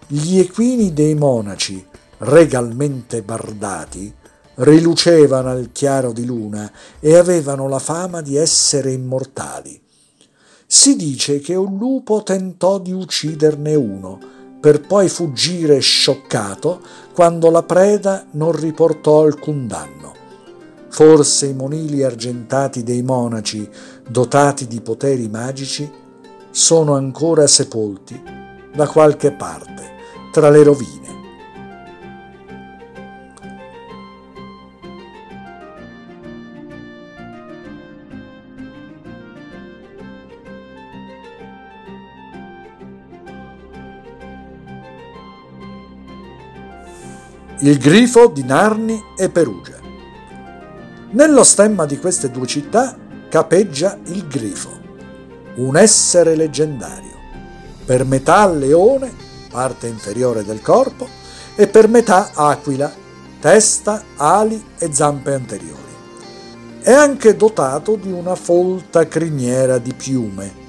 Gli 0.08 0.40
equini 0.40 0.92
dei 0.92 1.16
monaci, 1.16 1.86
regalmente 2.20 3.22
bardati, 3.22 4.14
rilucevano 4.58 5.50
al 5.50 5.70
chiaro 5.72 6.12
di 6.12 6.26
luna 6.26 6.72
e 7.00 7.16
avevano 7.16 7.68
la 7.68 7.80
fama 7.80 8.22
di 8.22 8.36
essere 8.36 8.92
immortali. 8.92 9.80
Si 10.66 10.96
dice 10.96 11.40
che 11.40 11.56
un 11.56 11.78
lupo 11.78 12.24
tentò 12.24 12.80
di 12.80 12.92
ucciderne 12.92 13.76
uno, 13.76 14.20
per 14.60 14.82
poi 14.82 15.08
fuggire 15.08 15.80
scioccato 15.80 16.82
quando 17.14 17.50
la 17.50 17.64
preda 17.64 18.26
non 18.32 18.52
riportò 18.52 19.24
alcun 19.24 19.68
danno. 19.68 20.14
Forse 20.90 21.46
i 21.46 21.54
monili 21.54 22.04
argentati 22.04 22.84
dei 22.84 23.04
monaci, 23.04 23.70
dotati 24.08 24.68
di 24.68 24.82
poteri 24.82 25.30
magici, 25.30 25.90
sono 26.50 26.96
ancora 26.96 27.46
sepolti 27.46 28.20
da 28.74 28.88
qualche 28.88 29.32
parte 29.32 29.84
tra 30.32 30.50
le 30.50 30.64
rovine. 30.64 31.07
Il 47.62 47.80
grifo 47.80 48.28
di 48.28 48.44
Narni 48.44 49.04
e 49.18 49.30
Perugia. 49.30 49.80
Nello 51.10 51.44
stemma 51.44 51.86
di 51.86 51.98
queste 51.98 52.30
due 52.30 52.46
città 52.46 52.96
capeggia 53.30 53.98
il 54.06 54.28
grifo, 54.28 54.80
un 55.56 55.76
essere 55.76 56.36
leggendario, 56.36 57.16
per 57.84 58.06
metà 58.06 58.48
leone, 58.48 59.12
parte 59.50 59.88
inferiore 59.88 60.44
del 60.44 60.62
corpo, 60.62 61.08
e 61.56 61.68
per 61.68 61.88
metà 61.88 62.30
aquila, 62.36 62.94
testa, 63.40 64.04
ali 64.18 64.64
e 64.78 64.94
zampe 64.94 65.34
anteriori. 65.34 65.82
È 66.80 66.92
anche 66.92 67.36
dotato 67.36 67.96
di 67.96 68.12
una 68.12 68.36
folta 68.36 69.08
criniera 69.08 69.80
di 69.80 69.94
piume. 69.96 70.66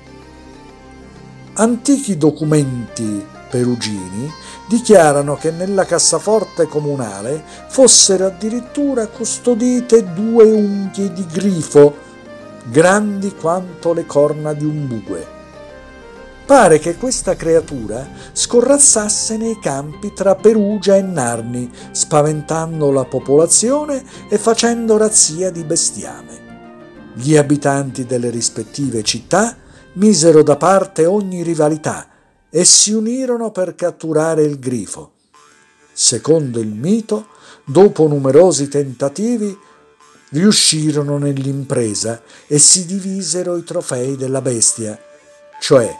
Antichi 1.52 2.16
documenti 2.16 3.36
perugini 3.48 4.30
dichiarano 4.68 5.36
che 5.36 5.50
nella 5.50 5.84
cassaforte 5.84 6.66
comunale 6.66 7.42
fossero 7.68 8.26
addirittura 8.26 9.06
custodite 9.06 10.12
due 10.12 10.44
unghie 10.44 11.12
di 11.12 11.26
grifo, 11.26 11.96
grandi 12.64 13.34
quanto 13.34 13.92
le 13.92 14.04
corna 14.04 14.52
di 14.52 14.64
un 14.64 14.86
bue. 14.86 15.36
Pare 16.44 16.78
che 16.78 16.96
questa 16.96 17.36
creatura 17.36 18.08
scorrazzasse 18.32 19.36
nei 19.36 19.58
campi 19.58 20.12
tra 20.14 20.34
Perugia 20.34 20.96
e 20.96 21.02
Narni, 21.02 21.70
spaventando 21.90 22.90
la 22.90 23.04
popolazione 23.04 24.02
e 24.30 24.38
facendo 24.38 24.96
razzia 24.96 25.50
di 25.50 25.62
bestiame. 25.64 26.46
Gli 27.14 27.36
abitanti 27.36 28.06
delle 28.06 28.30
rispettive 28.30 29.02
città 29.02 29.56
misero 29.94 30.42
da 30.42 30.56
parte 30.56 31.04
ogni 31.04 31.42
rivalità 31.42 32.06
e 32.50 32.64
si 32.64 32.92
unirono 32.92 33.50
per 33.50 33.74
catturare 33.74 34.42
il 34.42 34.58
grifo. 34.58 35.12
Secondo 35.92 36.60
il 36.60 36.68
mito, 36.68 37.28
dopo 37.64 38.06
numerosi 38.06 38.68
tentativi, 38.68 39.56
riuscirono 40.30 41.18
nell'impresa 41.18 42.22
e 42.46 42.58
si 42.58 42.86
divisero 42.86 43.56
i 43.56 43.64
trofei 43.64 44.16
della 44.16 44.42
bestia, 44.42 44.98
cioè 45.60 45.90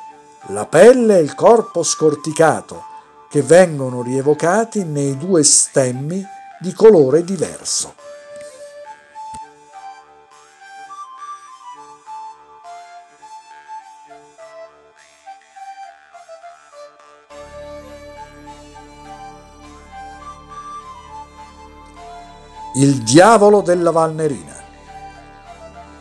la 0.49 0.67
pelle 0.67 1.19
e 1.19 1.23
il 1.23 1.35
corpo 1.35 1.83
scorticato, 1.83 2.85
che 3.29 3.43
vengono 3.43 4.03
rievocati 4.03 4.85
nei 4.85 5.17
due 5.19 5.43
stemmi 5.43 6.25
di 6.61 6.73
colore 6.73 7.25
diverso. 7.25 7.95
Il 22.81 22.99
diavolo 22.99 23.61
della 23.61 23.91
Valnerina. 23.91 24.55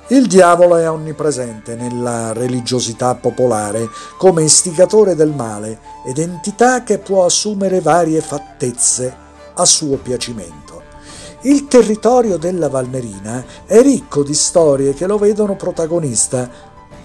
Il 0.10 0.28
diavolo 0.28 0.76
è 0.76 0.88
onnipresente 0.88 1.74
nella 1.74 2.34
religiosità 2.34 3.16
popolare 3.16 3.90
come 4.16 4.44
istigatore 4.44 5.16
del 5.16 5.34
male 5.34 5.80
ed 6.06 6.20
entità 6.20 6.84
che 6.84 7.00
può 7.00 7.26
assumere 7.26 7.82
varie 7.82 8.22
fattezze 8.22 9.12
a 9.56 9.66
suo 9.66 9.98
piacimento. 9.98 10.84
Il 11.42 11.68
territorio 11.68 12.38
della 12.38 12.70
Valnerina 12.70 13.44
è 13.66 13.82
ricco 13.82 14.22
di 14.22 14.36
storie 14.36 14.94
che 14.94 15.08
lo 15.08 15.18
vedono 15.18 15.56
protagonista. 15.56 16.48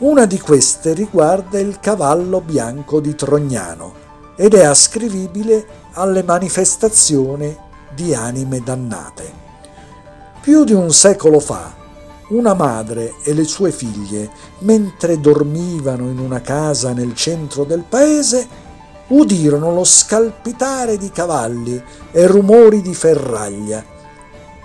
Una 0.00 0.26
di 0.26 0.38
queste 0.38 0.92
riguarda 0.92 1.58
il 1.58 1.80
cavallo 1.80 2.42
bianco 2.42 3.00
di 3.00 3.14
Trognano 3.14 3.94
ed 4.36 4.52
è 4.52 4.64
ascrivibile 4.64 5.66
alle 5.92 6.22
manifestazioni 6.22 7.56
di 7.94 8.12
anime 8.12 8.60
dannate. 8.60 9.41
Più 10.43 10.64
di 10.64 10.72
un 10.72 10.90
secolo 10.90 11.38
fa, 11.38 11.72
una 12.30 12.55
madre 12.55 13.14
e 13.22 13.32
le 13.32 13.45
sue 13.45 13.70
figlie, 13.70 14.28
mentre 14.61 15.20
dormivano 15.20 16.11
in 16.11 16.18
una 16.18 16.40
casa 16.40 16.93
nel 16.93 17.14
centro 17.14 17.62
del 17.62 17.84
paese, 17.88 18.49
udirono 19.09 19.72
lo 19.72 19.84
scalpitare 19.84 20.99
di 20.99 21.12
cavalli 21.12 21.80
e 22.11 22.26
rumori 22.26 22.82
di 22.82 22.93
ferraglia. 22.93 23.84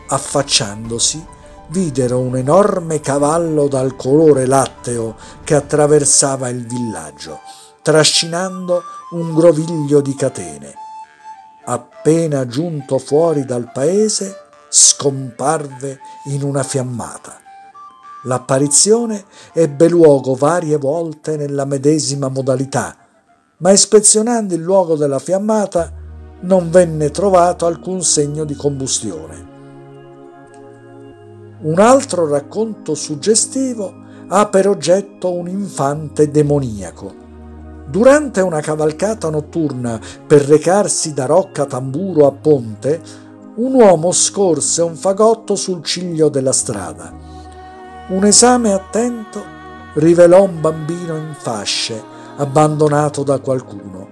Affacciandosi, 0.08 1.24
videro 1.68 2.22
un 2.22 2.38
enorme 2.38 3.00
cavallo 3.00 3.68
dal 3.68 3.96
colore 3.96 4.48
latteo 4.48 5.16
che 5.44 5.54
attraversava 5.54 6.50
il 6.50 6.66
villaggio. 6.66 7.40
trascinando 7.84 8.84
un 9.12 9.34
groviglio 9.34 10.02
di 10.02 10.14
catene. 10.16 10.74
Appena 11.66 12.46
giunto 12.46 12.98
fuori 12.98 13.46
dal 13.46 13.72
paese, 13.72 14.47
scomparve 14.78 16.00
in 16.26 16.44
una 16.44 16.62
fiammata. 16.62 17.40
L'apparizione 18.26 19.26
ebbe 19.54 19.90
luogo 19.90 20.36
varie 20.36 20.78
volte 20.78 21.36
nella 21.36 21.66
medesima 21.66 22.28
modalità, 22.28 22.96
ma 23.58 23.72
ispezionando 23.72 24.54
il 24.54 24.62
luogo 24.62 24.96
della 24.96 25.18
fiammata 25.18 25.92
non 26.42 26.70
venne 26.70 27.10
trovato 27.10 27.66
alcun 27.66 28.04
segno 28.04 28.44
di 28.44 28.54
combustione. 28.54 29.56
Un 31.62 31.80
altro 31.80 32.28
racconto 32.28 32.94
suggestivo 32.94 34.06
ha 34.28 34.48
per 34.48 34.68
oggetto 34.68 35.34
un 35.34 35.48
infante 35.48 36.30
demoniaco. 36.30 37.26
Durante 37.88 38.42
una 38.42 38.60
cavalcata 38.60 39.30
notturna 39.30 40.00
per 40.28 40.42
recarsi 40.42 41.14
da 41.14 41.26
Rocca 41.26 41.66
Tamburo 41.66 42.28
a 42.28 42.32
Ponte, 42.32 43.26
un 43.58 43.74
uomo 43.74 44.12
scorse 44.12 44.84
un 44.84 44.96
fagotto 44.96 45.56
sul 45.56 45.84
ciglio 45.84 46.30
della 46.30 46.52
strada. 46.52 47.12
Un 48.10 48.24
esame 48.24 48.72
attento 48.72 49.44
rivelò 49.96 50.44
un 50.44 50.62
bambino 50.62 51.16
in 51.16 51.34
fasce, 51.36 52.00
abbandonato 52.36 53.24
da 53.24 53.40
qualcuno. 53.40 54.08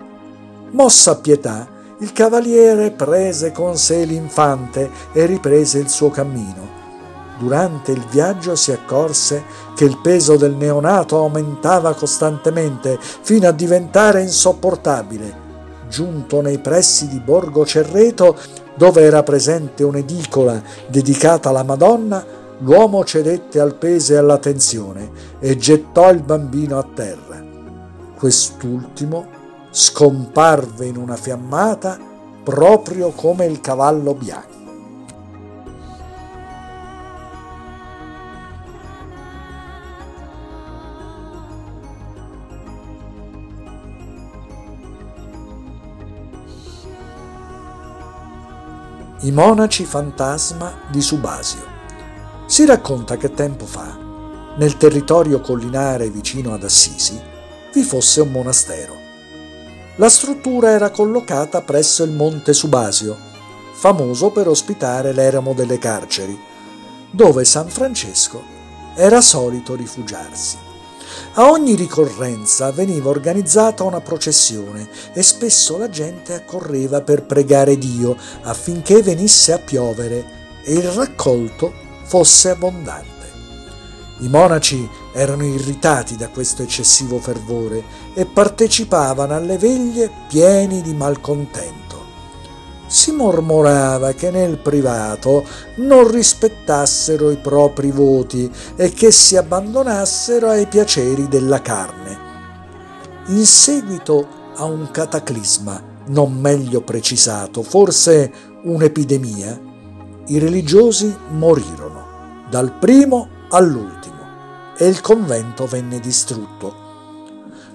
Mossa 0.71 1.11
a 1.11 1.15
pietà, 1.17 1.67
il 1.99 2.11
cavaliere 2.11 2.89
prese 2.89 3.51
con 3.51 3.77
sé 3.77 4.03
l'infante 4.05 4.89
e 5.13 5.27
riprese 5.27 5.77
il 5.77 5.89
suo 5.89 6.09
cammino. 6.09 6.73
Durante 7.37 7.91
il 7.91 8.03
viaggio 8.09 8.55
si 8.55 8.71
accorse 8.71 9.43
che 9.75 9.85
il 9.85 9.99
peso 10.01 10.37
del 10.37 10.55
neonato 10.55 11.17
aumentava 11.17 11.93
costantemente 11.93 12.97
fino 12.99 13.47
a 13.47 13.51
diventare 13.51 14.23
insopportabile. 14.23 15.43
Giunto 15.87 16.41
nei 16.41 16.57
pressi 16.57 17.07
di 17.07 17.19
Borgo 17.19 17.63
Cerreto, 17.63 18.63
dove 18.75 19.01
era 19.01 19.23
presente 19.23 19.83
un'edicola 19.83 20.61
dedicata 20.87 21.49
alla 21.49 21.63
Madonna, 21.63 22.25
l'uomo 22.59 23.03
cedette 23.03 23.59
al 23.59 23.75
peso 23.75 24.13
e 24.13 24.17
alla 24.17 24.37
tensione 24.37 25.11
e 25.39 25.57
gettò 25.57 26.11
il 26.11 26.21
bambino 26.21 26.77
a 26.77 26.87
terra. 26.93 27.43
Quest'ultimo 28.15 29.27
scomparve 29.71 30.85
in 30.85 30.97
una 30.97 31.15
fiammata 31.15 31.97
proprio 32.43 33.09
come 33.09 33.45
il 33.45 33.59
cavallo 33.59 34.13
bianco. 34.13 34.64
I 49.21 49.31
monaci 49.31 49.85
fantasma 49.85 50.73
di 50.89 51.01
Subasio. 51.01 51.65
Si 52.45 52.65
racconta 52.65 53.17
che 53.17 53.31
tempo 53.31 53.65
fa, 53.65 53.97
nel 54.57 54.77
territorio 54.77 55.41
collinare 55.41 56.09
vicino 56.09 56.53
ad 56.53 56.63
Assisi, 56.63 57.19
vi 57.73 57.83
fosse 57.83 58.21
un 58.21 58.31
monastero 58.31 59.03
la 59.97 60.09
struttura 60.09 60.71
era 60.71 60.89
collocata 60.89 61.61
presso 61.61 62.03
il 62.03 62.11
Monte 62.11 62.51
Subasio, 62.51 63.17
famoso 63.75 64.29
per 64.29 64.49
ospitare 64.49 65.13
l'eramo 65.13 65.53
delle 65.53 65.77
carceri, 65.77 66.37
dove 67.09 67.45
San 67.45 67.69
Francesco 67.69 68.43
era 68.93 69.21
solito 69.21 69.73
rifugiarsi. 69.73 70.57
A 71.33 71.49
ogni 71.49 71.75
ricorrenza 71.75 72.71
veniva 72.71 73.09
organizzata 73.09 73.83
una 73.83 74.01
processione 74.01 74.87
e 75.13 75.21
spesso 75.21 75.77
la 75.77 75.89
gente 75.89 76.33
accorreva 76.33 77.01
per 77.01 77.23
pregare 77.23 77.77
Dio 77.77 78.15
affinché 78.43 79.01
venisse 79.01 79.51
a 79.53 79.59
piovere 79.59 80.25
e 80.63 80.73
il 80.73 80.89
raccolto 80.91 81.73
fosse 82.03 82.49
abbondante. 82.49 83.13
I 84.19 84.29
monaci 84.29 84.89
erano 85.13 85.45
irritati 85.45 86.15
da 86.15 86.29
questo 86.29 86.63
eccessivo 86.63 87.19
fervore 87.19 87.83
e 88.13 88.25
partecipavano 88.25 89.35
alle 89.35 89.57
veglie 89.57 90.09
pieni 90.27 90.81
di 90.81 90.93
malcontento. 90.93 91.84
Si 92.95 93.11
mormorava 93.11 94.13
che 94.13 94.31
nel 94.31 94.57
privato 94.57 95.43
non 95.79 96.09
rispettassero 96.09 97.29
i 97.29 97.35
propri 97.35 97.91
voti 97.91 98.49
e 98.77 98.91
che 98.91 99.11
si 99.11 99.35
abbandonassero 99.35 100.47
ai 100.47 100.65
piaceri 100.65 101.27
della 101.27 101.61
carne. 101.61 102.17
In 103.25 103.45
seguito 103.45 104.25
a 104.55 104.63
un 104.63 104.91
cataclisma 104.91 105.83
non 106.05 106.39
meglio 106.39 106.83
precisato, 106.83 107.63
forse 107.63 108.31
un'epidemia, 108.63 109.59
i 110.27 110.39
religiosi 110.39 111.13
morirono, 111.31 112.45
dal 112.49 112.77
primo 112.79 113.27
all'ultimo 113.49 114.73
e 114.77 114.87
il 114.87 115.01
convento 115.01 115.65
venne 115.65 115.99
distrutto. 115.99 116.73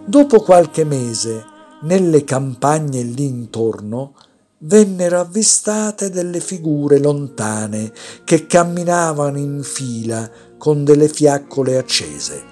Dopo 0.02 0.40
qualche 0.40 0.84
mese, 0.84 1.44
nelle 1.82 2.24
campagne 2.24 3.02
lì 3.02 3.26
intorno, 3.26 4.14
vennero 4.62 5.20
avvistate 5.20 6.10
delle 6.10 6.40
figure 6.40 6.98
lontane 6.98 7.92
che 8.24 8.46
camminavano 8.46 9.38
in 9.38 9.62
fila 9.62 10.30
con 10.58 10.84
delle 10.84 11.08
fiaccole 11.08 11.78
accese. 11.78 12.42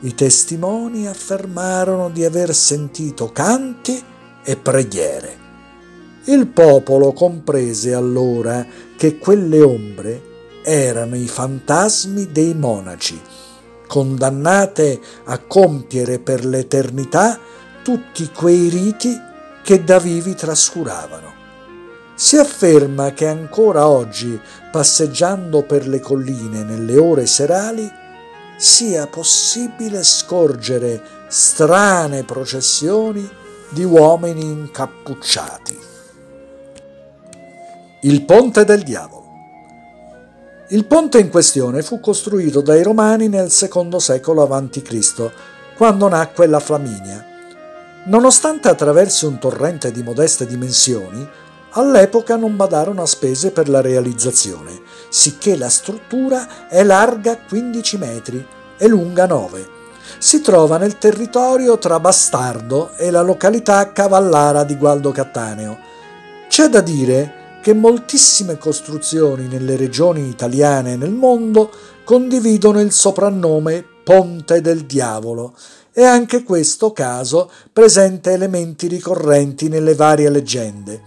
I 0.00 0.14
testimoni 0.14 1.06
affermarono 1.06 2.10
di 2.10 2.24
aver 2.24 2.54
sentito 2.54 3.30
canti 3.30 4.02
e 4.42 4.56
preghiere. 4.56 5.38
Il 6.24 6.48
popolo 6.48 7.12
comprese 7.12 7.94
allora 7.94 8.66
che 8.96 9.18
quelle 9.18 9.60
ombre 9.60 10.22
erano 10.64 11.16
i 11.16 11.28
fantasmi 11.28 12.32
dei 12.32 12.54
monaci 12.54 13.20
condannate 13.86 15.00
a 15.24 15.38
compiere 15.38 16.20
per 16.20 16.44
l'eternità 16.44 17.36
tutti 17.82 18.30
quei 18.32 18.68
riti 18.68 19.28
che 19.62 19.84
da 19.84 19.98
vivi 19.98 20.34
trascuravano. 20.34 21.38
Si 22.14 22.36
afferma 22.36 23.12
che 23.12 23.26
ancora 23.26 23.88
oggi, 23.88 24.38
passeggiando 24.70 25.62
per 25.62 25.88
le 25.88 26.00
colline 26.00 26.62
nelle 26.64 26.98
ore 26.98 27.26
serali, 27.26 27.90
sia 28.58 29.06
possibile 29.06 30.02
scorgere 30.04 31.02
strane 31.28 32.24
processioni 32.24 33.26
di 33.70 33.84
uomini 33.84 34.42
incappucciati. 34.42 35.78
Il 38.02 38.24
ponte 38.24 38.64
del 38.64 38.82
diavolo. 38.82 39.28
Il 40.68 40.84
ponte 40.84 41.18
in 41.18 41.30
questione 41.30 41.82
fu 41.82 42.00
costruito 42.00 42.60
dai 42.60 42.82
Romani 42.82 43.28
nel 43.28 43.50
secondo 43.50 43.98
secolo 43.98 44.42
a.C., 44.42 45.30
quando 45.76 46.08
nacque 46.08 46.46
la 46.46 46.60
Flaminia. 46.60 47.29
Nonostante 48.04 48.68
attraversi 48.68 49.26
un 49.26 49.38
torrente 49.38 49.92
di 49.92 50.02
modeste 50.02 50.46
dimensioni, 50.46 51.28
all'epoca 51.72 52.36
non 52.36 52.56
badarono 52.56 53.02
a 53.02 53.06
spese 53.06 53.50
per 53.50 53.68
la 53.68 53.82
realizzazione, 53.82 54.80
sicché 55.10 55.54
la 55.54 55.68
struttura 55.68 56.66
è 56.66 56.82
larga 56.82 57.36
15 57.36 57.98
metri 57.98 58.46
e 58.78 58.88
lunga 58.88 59.26
9. 59.26 59.78
Si 60.16 60.40
trova 60.40 60.78
nel 60.78 60.96
territorio 60.96 61.76
tra 61.78 62.00
Bastardo 62.00 62.92
e 62.96 63.10
la 63.10 63.20
località 63.20 63.92
Cavallara 63.92 64.64
di 64.64 64.76
Gualdo 64.76 65.12
Cattaneo. 65.12 65.78
C'è 66.48 66.68
da 66.68 66.80
dire 66.80 67.58
che 67.62 67.74
moltissime 67.74 68.56
costruzioni 68.56 69.46
nelle 69.46 69.76
regioni 69.76 70.26
italiane 70.26 70.94
e 70.94 70.96
nel 70.96 71.12
mondo 71.12 71.70
condividono 72.02 72.80
il 72.80 72.92
soprannome 72.92 73.84
Ponte 74.02 74.62
del 74.62 74.86
Diavolo 74.86 75.54
e 75.92 76.04
anche 76.04 76.42
questo 76.42 76.92
caso 76.92 77.50
presenta 77.72 78.30
elementi 78.30 78.86
ricorrenti 78.86 79.68
nelle 79.68 79.94
varie 79.94 80.30
leggende. 80.30 81.00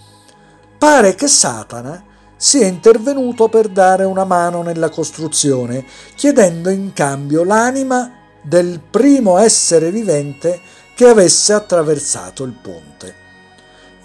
Pare 0.77 1.15
che 1.15 1.27
Satana 1.27 2.03
sia 2.35 2.65
intervenuto 2.65 3.47
per 3.47 3.69
dare 3.69 4.03
una 4.03 4.25
mano 4.25 4.61
nella 4.61 4.89
costruzione, 4.89 5.85
chiedendo 6.15 6.69
in 6.69 6.91
cambio 6.93 7.45
l'anima 7.45 8.11
del 8.41 8.81
primo 8.81 9.37
essere 9.37 9.89
vivente 9.91 10.59
che 10.93 11.07
avesse 11.07 11.53
attraversato 11.53 12.43
il 12.43 12.51
ponte. 12.61 13.15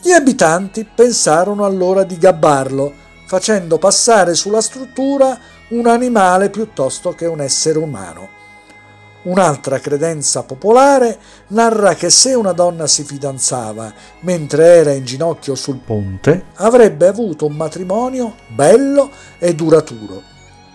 Gli 0.01 0.13
abitanti 0.13 0.85
pensarono 0.85 1.65
allora 1.65 2.05
di 2.05 2.17
gabbarlo, 2.17 2.95
facendo 3.27 3.79
passare 3.79 4.35
sulla 4.35 4.61
struttura 4.61 5.37
un 5.71 5.87
animale 5.87 6.49
piuttosto 6.51 7.13
che 7.15 7.27
un 7.27 7.41
essere 7.41 7.79
umano. 7.79 8.37
Un'altra 9.29 9.79
credenza 9.79 10.43
popolare 10.43 11.19
narra 11.49 11.95
che 11.95 12.09
se 12.09 12.33
una 12.33 12.53
donna 12.53 12.87
si 12.87 13.05
fidanzava 13.05 13.93
mentre 14.21 14.65
era 14.65 14.93
in 14.93 15.05
ginocchio 15.05 15.55
sul 15.55 15.81
ponte, 15.85 16.47
avrebbe 16.55 17.07
avuto 17.07 17.45
un 17.45 17.53
matrimonio 17.53 18.37
bello 18.49 19.11
e 19.39 19.55
duraturo. 19.55 20.23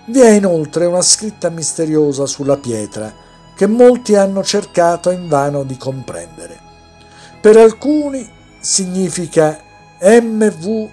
Vi 0.06 0.20
è 0.20 0.30
inoltre 0.30 0.86
una 0.86 1.02
scritta 1.02 1.50
misteriosa 1.50 2.28
sulla 2.28 2.58
pietra 2.58 3.12
che 3.56 3.66
molti 3.66 4.14
hanno 4.16 4.44
cercato 4.44 5.10
invano 5.10 5.64
di 5.64 5.76
comprendere. 5.76 6.60
per 7.42 7.58
alcuni 7.58 8.30
significa 8.60 9.60
MVSNC, 10.00 10.92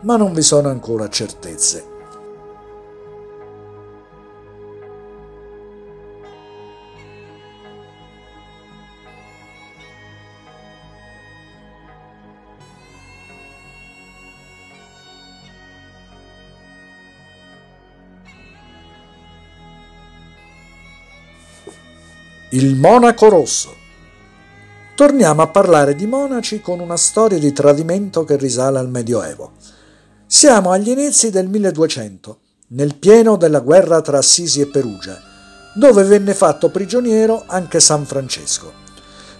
ma 0.00 0.16
non 0.16 0.32
vi 0.32 0.42
sono 0.42 0.68
ancora 0.68 1.08
certezze. 1.08 1.89
Il 22.52 22.74
monaco 22.74 23.28
rosso. 23.28 23.72
Torniamo 24.96 25.40
a 25.40 25.46
parlare 25.46 25.94
di 25.94 26.04
monaci 26.04 26.60
con 26.60 26.80
una 26.80 26.96
storia 26.96 27.38
di 27.38 27.52
tradimento 27.52 28.24
che 28.24 28.36
risale 28.36 28.80
al 28.80 28.88
Medioevo. 28.88 29.52
Siamo 30.26 30.72
agli 30.72 30.88
inizi 30.88 31.30
del 31.30 31.46
1200, 31.46 32.38
nel 32.70 32.96
pieno 32.96 33.36
della 33.36 33.60
guerra 33.60 34.00
tra 34.00 34.18
Assisi 34.18 34.60
e 34.60 34.66
Perugia, 34.66 35.16
dove 35.76 36.02
venne 36.02 36.34
fatto 36.34 36.70
prigioniero 36.70 37.44
anche 37.46 37.78
San 37.78 38.04
Francesco. 38.04 38.72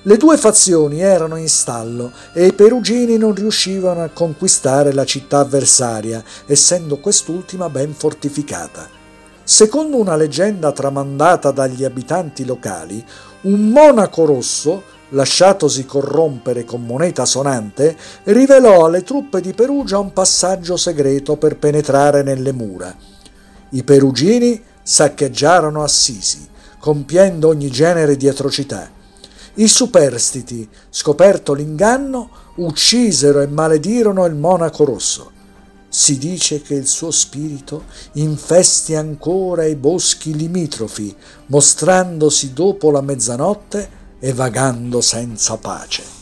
Le 0.02 0.16
due 0.16 0.36
fazioni 0.36 1.00
erano 1.00 1.34
in 1.34 1.48
stallo 1.48 2.12
e 2.32 2.46
i 2.46 2.52
perugini 2.52 3.16
non 3.16 3.34
riuscivano 3.34 4.04
a 4.04 4.10
conquistare 4.10 4.92
la 4.92 5.04
città 5.04 5.40
avversaria, 5.40 6.22
essendo 6.46 6.98
quest'ultima 6.98 7.68
ben 7.70 7.92
fortificata. 7.92 8.99
Secondo 9.42 9.96
una 9.96 10.16
leggenda 10.16 10.72
tramandata 10.72 11.50
dagli 11.50 11.84
abitanti 11.84 12.44
locali, 12.44 13.04
un 13.42 13.68
monaco 13.70 14.24
rosso, 14.24 14.82
lasciatosi 15.10 15.86
corrompere 15.86 16.64
con 16.64 16.84
moneta 16.84 17.24
sonante, 17.24 17.96
rivelò 18.24 18.84
alle 18.84 19.02
truppe 19.02 19.40
di 19.40 19.52
Perugia 19.52 19.98
un 19.98 20.12
passaggio 20.12 20.76
segreto 20.76 21.36
per 21.36 21.56
penetrare 21.56 22.22
nelle 22.22 22.52
mura. 22.52 22.94
I 23.70 23.82
perugini 23.82 24.62
saccheggiarono 24.82 25.82
Assisi, 25.82 26.48
compiendo 26.78 27.48
ogni 27.48 27.70
genere 27.70 28.16
di 28.16 28.28
atrocità. 28.28 28.88
I 29.54 29.66
superstiti, 29.66 30.68
scoperto 30.88 31.54
l'inganno, 31.54 32.30
uccisero 32.56 33.40
e 33.40 33.46
maledirono 33.46 34.24
il 34.26 34.34
monaco 34.34 34.84
rosso. 34.84 35.30
Si 35.92 36.18
dice 36.18 36.62
che 36.62 36.74
il 36.74 36.86
suo 36.86 37.10
spirito 37.10 37.86
infesti 38.12 38.94
ancora 38.94 39.64
i 39.64 39.74
boschi 39.74 40.36
limitrofi, 40.36 41.12
mostrandosi 41.46 42.52
dopo 42.52 42.92
la 42.92 43.00
mezzanotte 43.00 43.90
e 44.20 44.32
vagando 44.32 45.00
senza 45.00 45.56
pace. 45.56 46.19